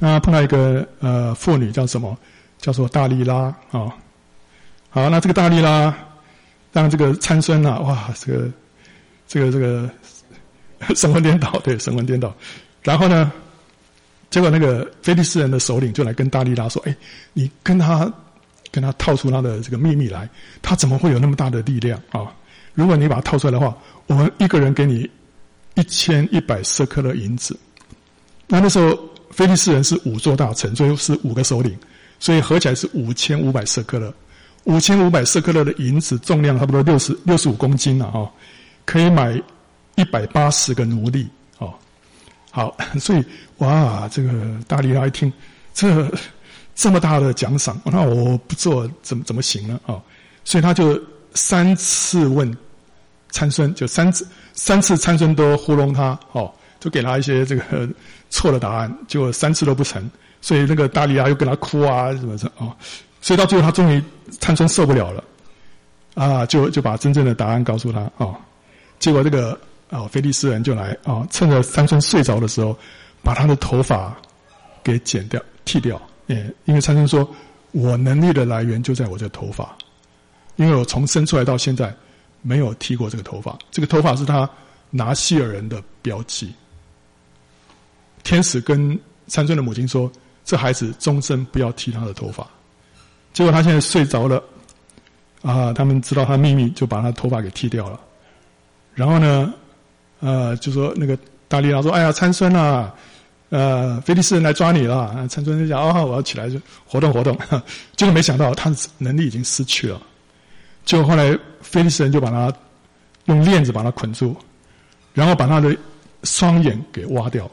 [0.00, 2.16] 那碰到一个呃妇女，叫什么？
[2.56, 3.94] 叫做大力拉啊。
[4.88, 5.94] 好，那这个大力拉
[6.72, 8.50] 让这个参孙啊，哇，这个
[9.28, 9.90] 这个这个
[10.96, 12.34] 神魂颠倒，对，神魂颠倒。
[12.82, 13.30] 然后呢，
[14.32, 16.96] 结果那个菲利斯人的首领就来跟大利拉说：“哎，
[17.32, 18.12] 你跟他。”
[18.72, 20.26] 跟他套出他的这个秘密来，
[20.62, 22.32] 他怎么会有那么大的力量啊？
[22.72, 23.76] 如果你把它套出来的话，
[24.06, 25.06] 我们一个人给你
[25.74, 27.54] 一千一百舍客勒银子。
[28.46, 28.98] 那那时候
[29.30, 31.76] 菲利斯人是五座大城，所以是五个首领，
[32.18, 34.10] 所以合起来是五千五百舍客勒。
[34.64, 38.24] 五千五百舍客勒的银子重量差不多六十六十五公斤了啊，
[38.86, 39.38] 可以买
[39.96, 41.28] 一百八十个奴隶。
[42.52, 43.24] 好， 所以
[43.58, 44.30] 哇，这个
[44.68, 45.32] 大力拉一听
[45.74, 46.08] 这。
[46.74, 49.78] 这么大的奖赏，那我不做怎么怎么行呢？
[49.84, 50.02] 啊、哦，
[50.42, 50.98] 所以他就
[51.34, 52.50] 三次问
[53.28, 56.50] 参孙，就三次三次参孙都糊弄他，哦，
[56.80, 57.86] 就给他一些这个
[58.30, 62.76] 错的答案，结果三次都不成，所以那个大力拉又跟他哭啊什么的啊、哦，
[63.20, 64.02] 所以到最后他终于
[64.40, 65.22] 参孙受不了了，
[66.14, 68.36] 啊，就就把真正的答案告诉他啊、哦，
[68.98, 69.60] 结果这个
[69.92, 72.74] 啊、菲、利士人就来啊、趁着参孙睡着的时候，
[73.22, 74.16] 把他的头发
[74.82, 76.00] 给剪掉剃掉。
[76.28, 77.28] 欸，因为参孙说
[77.72, 79.76] ：“我能力的来源就在我这头发，
[80.56, 81.94] 因为我从生出来到现在
[82.40, 83.58] 没有剃过这个头发。
[83.70, 84.48] 这个头发是他
[84.88, 86.52] 拿西尔人的标记。
[88.22, 90.10] 天使跟参孙的母亲说
[90.42, 92.48] ：‘这孩子终身不要剃他的头发。’
[93.34, 94.42] 结果他现在睡着了，
[95.42, 98.00] 啊，他们知道他秘密，就把他头发给剃掉了。
[98.94, 99.52] 然后呢，
[100.22, 101.18] 呃，就说那个
[101.48, 102.94] 大利拉说：‘哎呀，参孙啊！’
[103.50, 105.28] 呃，菲利斯人来抓你了。
[105.28, 107.36] 参孙就讲：“哦，我要起来就活动活动。”
[107.96, 110.00] 结果没想到他的能力已经失去了。
[110.86, 112.50] 就后来菲利斯人就把他
[113.26, 114.34] 用链子把他捆住，
[115.12, 115.76] 然后把他的
[116.22, 117.50] 双眼给挖掉。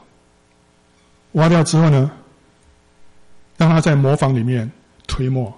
[1.33, 2.09] 挖掉之后呢，
[3.57, 4.71] 让他在磨坊里面
[5.05, 5.53] 推磨，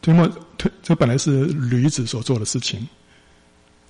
[0.00, 0.26] 推磨
[0.56, 2.88] 推这本来是驴子所做的事情，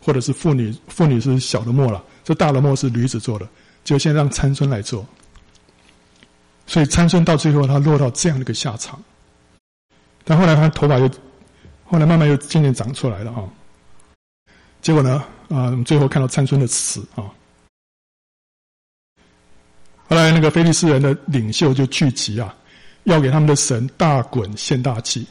[0.09, 3.47] 或者是妇女妇女是小的磨了，这大的磨是驴子做的，
[3.85, 5.07] 就现在让参孙来做。
[6.67, 8.99] 所以参孙到最后，他落到这样的一个下场。
[10.25, 11.07] 但后来他头发又，
[11.85, 13.45] 后来慢慢又渐渐长出来了啊。
[14.81, 17.29] 结果呢，啊，我们最后看到参孙的死啊。
[20.09, 22.57] 后来那个非利士人的领袖就聚集啊，
[23.05, 25.27] 要给他们的神大衮献大祭，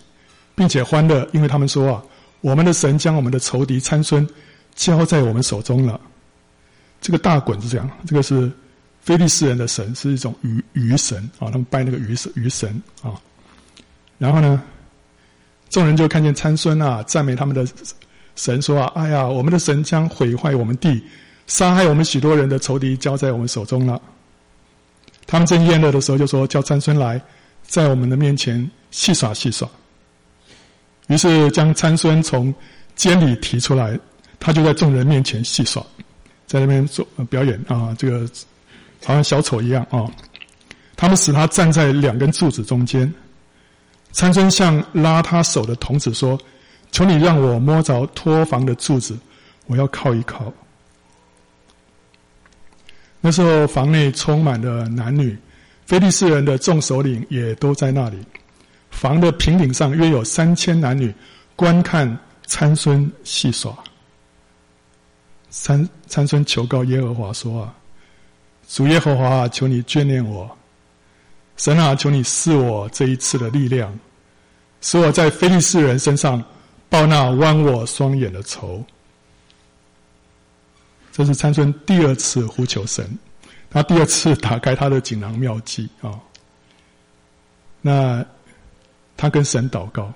[0.53, 2.03] 并且欢乐，因为他们说啊，
[2.41, 4.23] 我们的神将我们的仇敌参孙
[4.77, 5.99] 交在我们手中了。
[7.01, 8.49] 这个大衮是这样，这个是。
[8.99, 13.15] 菲利士人的神是一种鱼鱼神啊，他们拜那个鱼神鱼神啊。
[14.17, 14.61] 然后呢，
[15.69, 17.65] 众人就看见参孙啊，赞美他们的
[18.35, 21.01] 神，说啊：“哎呀，我们的神将毁坏我们地，
[21.45, 24.01] 杀害我们许多人的仇敌交在我们手中了。”
[25.25, 27.21] 他们正宴乐的时候，就说：“叫参孙来，
[27.63, 29.65] 在我们的面前戏耍戏耍。”
[31.07, 32.53] 于是将参孙从
[32.93, 33.97] 监里提出来，
[34.39, 35.85] 他就在众人面前戏耍，
[36.45, 38.29] 在那边做表演啊，这个。
[39.05, 40.09] 好像小丑一样啊、
[40.95, 43.13] 他们使他站在两根柱子中间。
[44.11, 46.37] 参孙向拉他手的童子说
[46.91, 49.15] ：“求你让我摸着托房的柱子，
[49.67, 50.51] 我要靠一靠。
[53.21, 55.37] 那时候房内充满了男女，
[55.85, 58.17] 非利士人的众首领也都在那里。
[58.89, 61.13] 房的平顶上约有三千男女，
[61.55, 62.17] 观看
[62.47, 63.77] 参孙戏耍。
[65.49, 67.73] 参参孙求告耶和华说：“啊，
[68.67, 70.49] 主耶和华啊，求你眷念我，
[71.57, 73.97] 神啊，求你赐我这一次的力量，
[74.81, 76.43] 使我在非利士人身上
[76.89, 78.83] 报那剜我双眼的仇。”
[81.11, 83.17] 这是参孙第二次呼求神，
[83.69, 86.19] 他第二次打开他的锦囊妙计啊。
[87.81, 88.25] 那。
[89.19, 90.13] 他跟神祷告，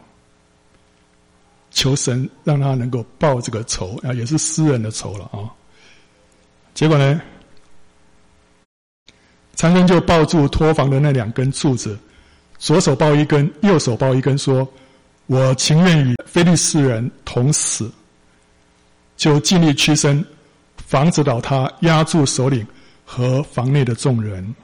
[1.71, 5.49] 求神让他能够报这个仇啊，也是私人的仇了啊。
[6.73, 7.19] 结果呢，
[9.55, 11.97] 参孙就抱住托房的那两根柱子，
[12.59, 14.67] 左手抱一根，右手抱一根，说
[15.27, 17.91] ：“我情愿与非利士人同死。”
[19.17, 20.23] 就尽力屈身，
[20.75, 22.65] 防止倒塌，压住首领
[23.05, 24.55] 和房内的众人。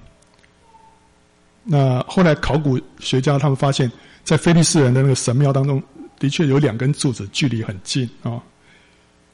[1.63, 3.91] 那后来考古学家他们发现。
[4.23, 5.81] 在非利士人的那个神庙当中，
[6.19, 8.41] 的确有两根柱子，距离很近啊。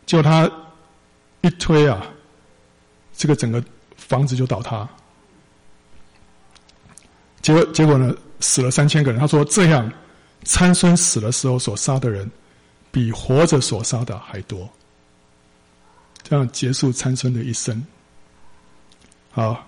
[0.05, 0.49] 就他
[1.41, 2.05] 一推啊，
[3.15, 3.63] 这个整个
[3.95, 4.87] 房子就倒塌。
[7.41, 9.19] 结果结果呢，死了三千个人。
[9.19, 9.91] 他说：“这样，
[10.43, 12.29] 参孙死的时候所杀的人，
[12.91, 14.69] 比活着所杀的还多。”
[16.23, 17.85] 这样结束参孙的一生。
[19.31, 19.67] 好，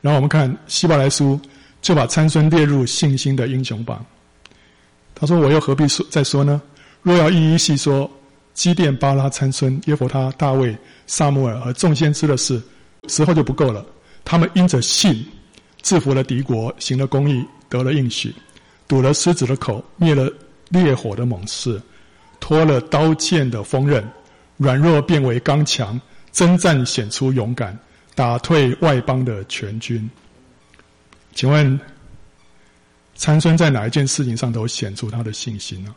[0.00, 1.40] 然后我们看希伯来书。
[1.82, 4.06] 就把参孙列入信心的英雄榜。
[5.22, 6.60] 他说：“我又何必说再说呢？
[7.00, 8.10] 若要一一细说，
[8.54, 12.60] 基甸、巴拉、参孙、耶弗他、大卫、撒母耳和众先知的事，
[13.06, 13.86] 时候就不够了。
[14.24, 15.24] 他们因着信，
[15.80, 18.34] 制服了敌国，行了公义，得了应许，
[18.88, 20.28] 堵了狮子的口，灭了
[20.70, 21.80] 烈火的猛士，
[22.40, 24.04] 脱了刀剑的锋刃，
[24.56, 26.00] 软弱变为刚强，
[26.32, 27.78] 征战显出勇敢，
[28.16, 30.10] 打退外邦的全军。”
[31.32, 31.78] 请问，
[33.22, 35.94] 参孙在哪一件事情上都显出他的信心呢？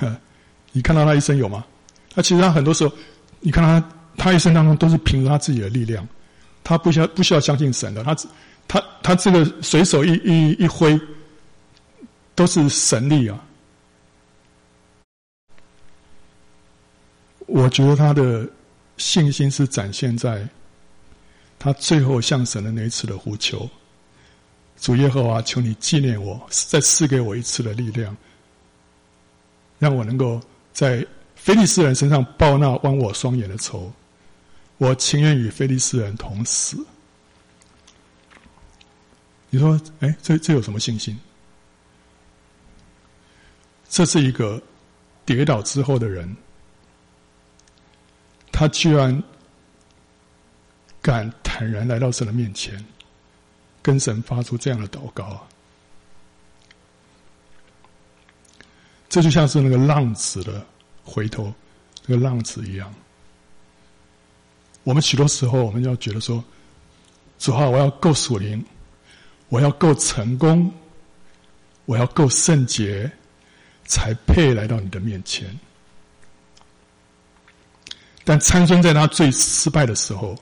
[0.72, 1.62] 你看到他一生有吗？
[2.14, 2.94] 他其实他很多时候，
[3.40, 6.08] 你看他，他一生当中都是凭着他自己的力量，
[6.64, 8.16] 他不需要不需要相信神的，他
[8.66, 10.98] 他他这个随手一一一挥，
[12.34, 13.38] 都是神力啊。
[17.52, 18.48] 我觉得他的
[18.96, 20.46] 信心是展现在
[21.58, 23.68] 他最后向神的那一次的呼求
[24.78, 28.16] ：“主耶和华，求你纪念我，再赐给我一次的力量，
[29.80, 30.40] 让我能够
[30.72, 33.92] 在非利士人身上报那剜我双眼的仇。
[34.78, 36.78] 我情愿与非利士人同死。”
[39.50, 41.18] 你说，哎，这这有什么信心？
[43.88, 44.62] 这是一个
[45.26, 46.32] 跌倒之后的人。
[48.60, 49.22] 他居然
[51.00, 52.84] 敢坦然来到神的面前，
[53.80, 55.48] 跟神发出这样的祷告啊！
[59.08, 60.62] 这就像是那个浪子的
[61.02, 61.50] 回头，
[62.04, 62.94] 那个浪子一样。
[64.84, 66.44] 我们许多时候，我们要觉得说：
[67.38, 68.62] 主啊，我要够属灵，
[69.48, 70.70] 我要够成功，
[71.86, 73.10] 我要够圣洁，
[73.86, 75.48] 才配来到你的面前。
[78.24, 80.36] 但参孙在他最失败的时候，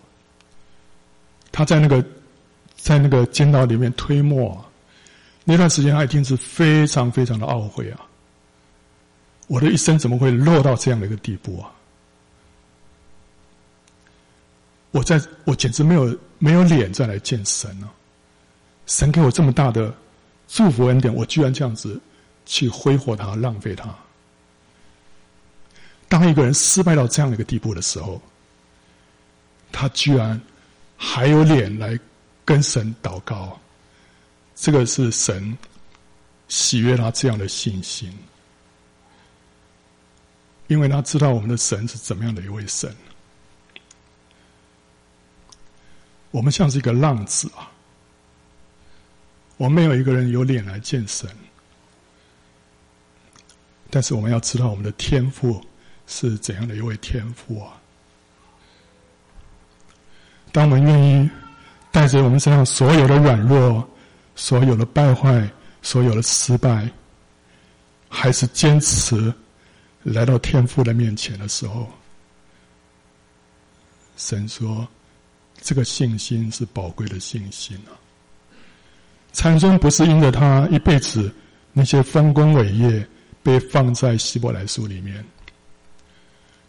[1.52, 2.04] 他在那个
[2.76, 4.64] 在那个监牢里面推磨，
[5.44, 8.00] 那段时间他一定是非常非常的懊悔啊！
[9.46, 11.70] 我的一生怎么会落到这样的一个地步啊？
[14.90, 17.92] 我在我简直没有没有脸再来见神了啊。
[18.86, 19.94] 神给我这么大的
[20.48, 22.00] 祝福恩典，我居然这样子
[22.46, 23.94] 去挥霍它，浪费它。
[26.08, 28.20] 当一个人失败到这样的一个地步的时候，
[29.70, 30.40] 他居然
[30.96, 31.98] 还有脸来
[32.44, 33.60] 跟神祷告，
[34.56, 35.56] 这个是神
[36.48, 38.10] 喜悦他这样的信心，
[40.66, 42.90] 因为他知道我们的神是怎么样的一位神。
[46.30, 47.70] 我们像是一个浪子啊，
[49.58, 51.28] 我们没有一个人有脸来见神，
[53.90, 55.62] 但是我们要知道我们的天赋。
[56.08, 57.78] 是怎样的一位天父啊？
[60.50, 61.30] 当我们愿意
[61.92, 63.86] 带着我们身上所有的软弱、
[64.34, 65.48] 所有的败坏、
[65.82, 66.90] 所有的失败，
[68.08, 69.32] 还是坚持
[70.02, 71.86] 来到天父的面前的时候，
[74.16, 74.88] 神说
[75.60, 77.92] ：“这个信心是宝贵的信心啊！
[79.32, 81.32] 参孙不是因着他一辈子
[81.72, 83.06] 那些丰功伟业
[83.42, 85.22] 被放在希伯来书里面，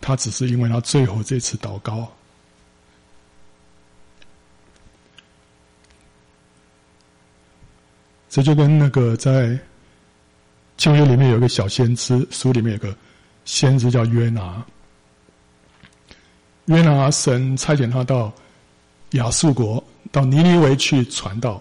[0.01, 2.11] 他只是因为他最后这次祷告。
[8.29, 9.59] 这就跟那个在
[10.77, 12.95] 旧约里面有一个小先知，书里面有个
[13.43, 14.63] 先知叫约拿。
[16.65, 18.31] 约拿神差遣他到
[19.13, 21.59] 亚述国，到尼尼微去传道，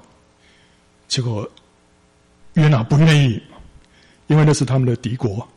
[1.08, 1.50] 结果
[2.52, 3.42] 约拿不愿意，
[4.26, 5.48] 因为那是他们的敌国，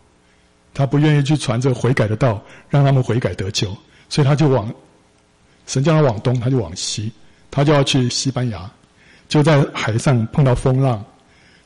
[0.74, 3.76] 他不愿意去传这个悔改的道，让他们悔改得救，
[4.10, 4.74] 所以他就往
[5.68, 7.12] 神叫他往东，他就往西，
[7.50, 8.70] 他就要去西班牙。
[9.28, 11.04] 就在海上碰到风浪，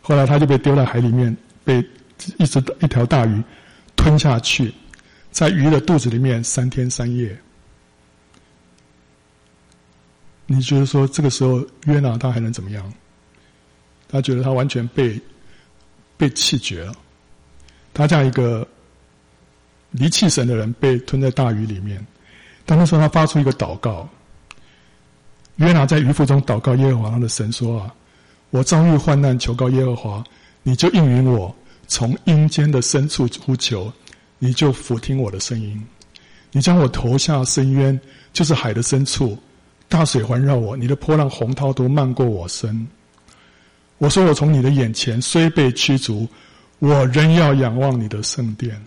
[0.01, 1.83] 后来他就被丢在海里面，被
[2.37, 3.41] 一只一条大鱼
[3.95, 4.71] 吞下去，
[5.31, 7.35] 在鱼的肚子里面三天三夜。
[10.45, 12.93] 你觉得说这个时候约拿他还能怎么样？
[14.07, 15.19] 他觉得他完全被
[16.17, 16.93] 被弃绝了。
[17.95, 18.67] 他这样一个
[19.97, 22.05] 离弃神的人被吞在大鱼里面，
[22.65, 24.07] 但那时候他发出一个祷告。
[25.55, 27.93] 约拿在鱼腹中祷告耶和华他的神说：“啊，
[28.49, 30.23] 我遭遇患难，求告耶和华，
[30.63, 31.49] 你就应允我；
[31.87, 33.89] 从阴间的深处呼求，
[34.37, 35.81] 你就俯听我的声音。
[36.51, 37.97] 你将我投下深渊，
[38.33, 39.37] 就是海的深处，
[39.87, 42.85] 大水环绕我，你的波浪洪涛都漫过我身。
[43.97, 46.27] 我说：我从你的眼前虽被驱逐，
[46.79, 48.77] 我仍要仰望你的圣殿。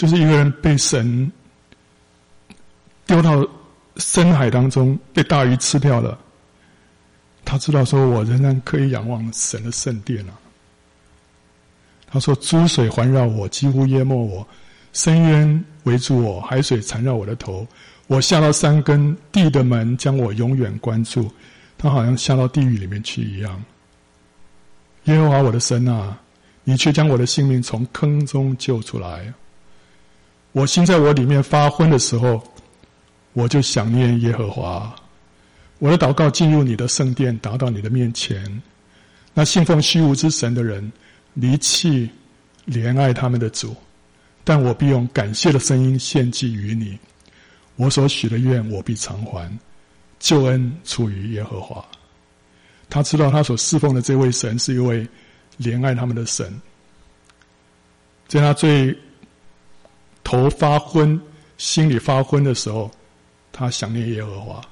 [0.00, 1.30] 就是一个人被神
[3.04, 3.46] 丢到。”
[3.96, 6.18] 深海当中被大鱼吃掉了，
[7.44, 10.32] 他知道说：“我仍然可以仰望神的圣殿啊。”
[12.10, 14.46] 他说：“诸水环绕我，几乎淹没我；
[14.94, 17.66] 深渊围住我，海水缠绕我的头。
[18.06, 21.30] 我下到山根，地的门将我永远关住。
[21.76, 23.62] 他好像下到地狱里面去一样。
[25.04, 26.18] 耶和华我的神啊，
[26.64, 29.30] 你却将我的性命从坑中救出来。
[30.52, 32.42] 我心在我里面发昏的时候。”
[33.32, 34.92] 我就想念耶和华，
[35.78, 38.60] 我的祷告进入你的圣殿，达到你的面前。
[39.32, 40.90] 那信奉虚无之神的人，
[41.34, 42.10] 离弃
[42.66, 43.76] 怜爱他们的主，
[44.42, 46.98] 但我必用感谢的声音献祭于你。
[47.76, 49.48] 我所许的愿，我必偿还。
[50.18, 51.84] 救恩出于耶和华。
[52.88, 55.06] 他知道他所侍奉的这位神是一位
[55.60, 56.52] 怜爱他们的神。
[58.26, 58.92] 在他最
[60.24, 61.20] 头发昏、
[61.58, 62.90] 心里发昏的时候。
[63.52, 64.62] 他想念耶和华。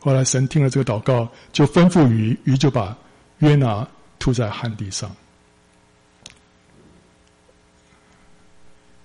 [0.00, 2.94] 后来神听了这个祷告，就吩咐鱼，鱼就把
[3.38, 3.86] 约拿
[4.18, 5.10] 吐在旱地上。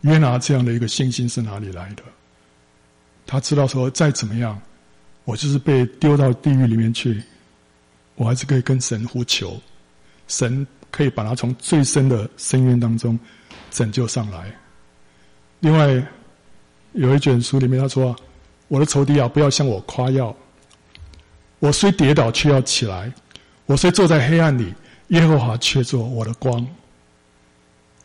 [0.02, 2.04] 约拿这样的一个信心是哪里来的？
[3.28, 4.60] 他知道说，再怎么样，
[5.24, 7.24] 我就是被丢到地狱里面去，
[8.16, 9.62] 我还是可以跟神呼求，
[10.28, 13.18] 神可以把他从最深的深渊当中
[13.70, 14.52] 拯救上来。
[15.62, 16.06] 另外，
[16.92, 18.14] 有一卷书里面他说。
[18.68, 20.34] 我的仇敌啊，不要向我夸耀。
[21.60, 23.12] 我虽跌倒，却要起来；
[23.66, 24.74] 我虽坐在黑暗里，
[25.10, 26.66] 耶和华却做我的光。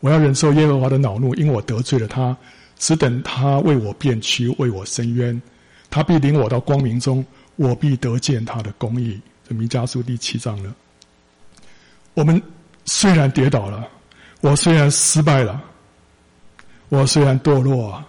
[0.00, 2.36] 我要忍受耶和华的恼怒，因我得罪了他，
[2.80, 5.40] 只等他为我辨屈，为我伸冤。
[5.88, 9.20] 他必领我到光明中，我必得见他的公义。
[9.48, 10.74] 这弥迦书第七章了。
[12.14, 12.42] 我们
[12.86, 13.86] 虽然跌倒了，
[14.40, 15.62] 我虽然失败了，
[16.88, 18.06] 我虽然堕落啊。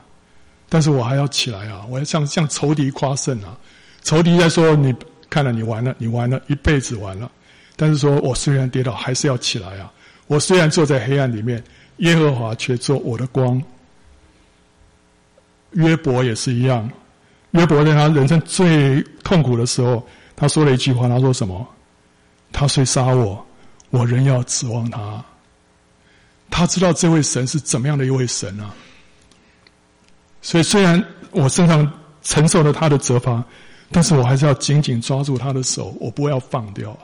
[0.69, 1.85] 但是我还要起来啊！
[1.89, 3.57] 我要向向仇敌夸胜啊！
[4.03, 4.93] 仇敌在说：“你
[5.29, 7.31] 看了，你完了，你完了，一辈子完了。”
[7.77, 9.89] 但是说我虽然跌倒，还是要起来啊！
[10.27, 11.63] 我虽然坐在黑暗里面，
[11.99, 13.63] 耶和华却做我的光。
[15.71, 16.91] 约伯也是一样，
[17.51, 20.05] 约伯在他人生最痛苦的时候，
[20.35, 21.65] 他说了一句话：“他说什么？
[22.51, 23.41] 他虽杀我，
[23.89, 25.23] 我仍要指望他。
[26.49, 28.73] 他知道这位神是怎么样的一位神啊！”
[30.41, 31.91] 所以，虽然我身上
[32.21, 33.43] 承受了他的责罚，
[33.91, 36.99] 但是我还是要紧紧抓住他的手，我不要放掉啊。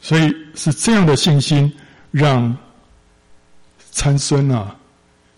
[0.00, 1.72] 所以是这样的信心，
[2.10, 2.56] 让
[3.90, 4.76] 参孙啊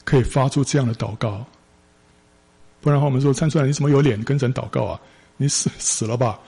[0.05, 1.45] 可以发出这样的祷告。
[2.81, 5.01] 不然的话，我们说参孙，你怎么有脸跟神祷告啊？
[5.37, 6.39] 你死死了吧？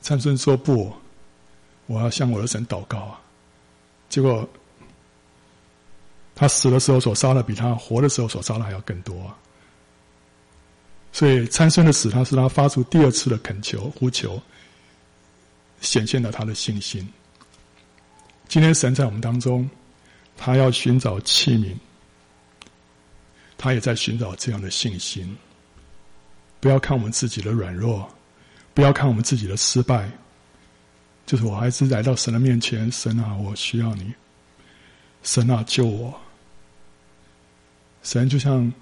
[0.00, 0.92] 参孙说不，
[1.86, 3.20] 我要向我的神祷告啊。
[4.12, 4.46] 结果。
[6.34, 9.36] 他死的时候所杀的比他活的时候所杀的还要更多啊！
[11.12, 14.40] 所以参孙的死，他是他发出第二次的恳求、呼求，
[15.82, 17.06] 显现了他的信心。
[18.48, 19.68] 今天神在我们当中，
[20.34, 21.76] 他要寻找器皿，
[23.58, 25.36] 他也在寻找这样的信心。
[26.60, 28.08] 不要看我们自己的软弱，
[28.72, 30.10] 不要看我们自己的失败，
[31.32, 34.12] 就是我还是来到神的面前，神啊，我需要你，
[35.22, 36.14] 神啊，救我。
[38.02, 38.60] 神就像《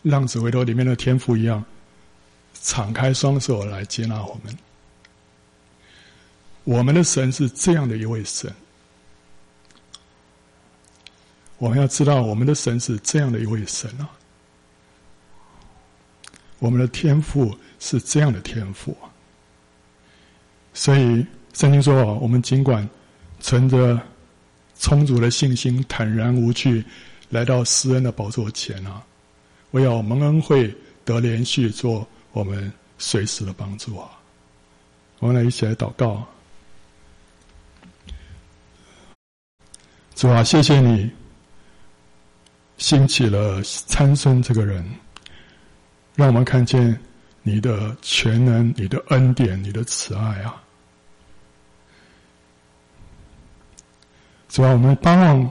[0.00, 1.62] 浪子回头》里面的天父一样，
[2.54, 4.56] 敞开双手来接纳我们。
[6.64, 8.50] 我们的神是这样的一位神，
[11.58, 14.08] 我们要知道，我们的神是这样的一位神啊。
[16.60, 18.96] 我们的天赋是这样的天赋，
[20.72, 22.86] 所以圣经说：“啊我们尽管
[23.40, 23.98] 存着
[24.78, 26.84] 充足的信心，坦然无惧，
[27.30, 29.02] 来到施恩的宝座前啊，
[29.70, 30.74] 唯有蒙恩惠
[31.04, 34.10] 得连续做我们随时的帮助啊！”
[35.20, 36.22] 我们来一起来祷告。
[40.14, 41.10] 主啊，谢谢你
[42.78, 44.84] 兴起了参孙这个人。
[46.16, 46.96] 让我们看见
[47.42, 50.62] 你的全能、你的恩典、你的慈爱啊！
[54.54, 55.50] 主要，我们盼望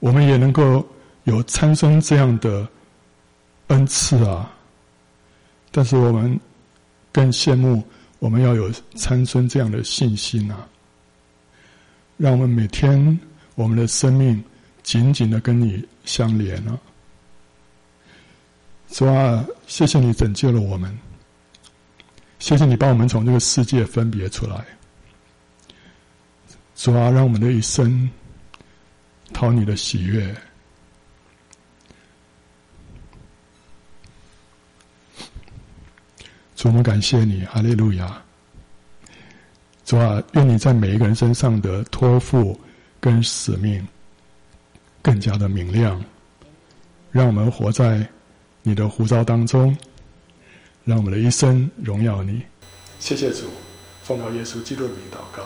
[0.00, 0.82] 我们也能够
[1.24, 2.66] 有参孙这样的
[3.66, 4.50] 恩赐啊！
[5.70, 6.40] 但是我们
[7.12, 7.84] 更羡慕
[8.18, 10.66] 我们要有参孙这样的信心啊！
[12.16, 13.20] 让我们每天
[13.56, 14.42] 我们的生命
[14.82, 16.80] 紧紧的跟你相连啊！
[18.88, 20.98] 主啊，谢谢你拯救了我们，
[22.38, 24.64] 谢谢你把我们从这个世界分别出来。
[26.74, 28.08] 主啊，让我们的一生
[29.32, 30.34] 讨你的喜悦。
[36.56, 38.22] 主，我们感谢你，哈利路亚。
[39.84, 42.58] 主啊，愿你在每一个人身上的托付
[43.00, 43.86] 跟使命
[45.02, 46.02] 更加的明亮，
[47.10, 48.06] 让我们活在。
[48.66, 49.76] 你的呼召当中，
[50.84, 52.42] 让我们的一生荣耀你。
[52.98, 53.50] 谢谢主，
[54.02, 55.42] 奉靠耶稣基督的名祷告。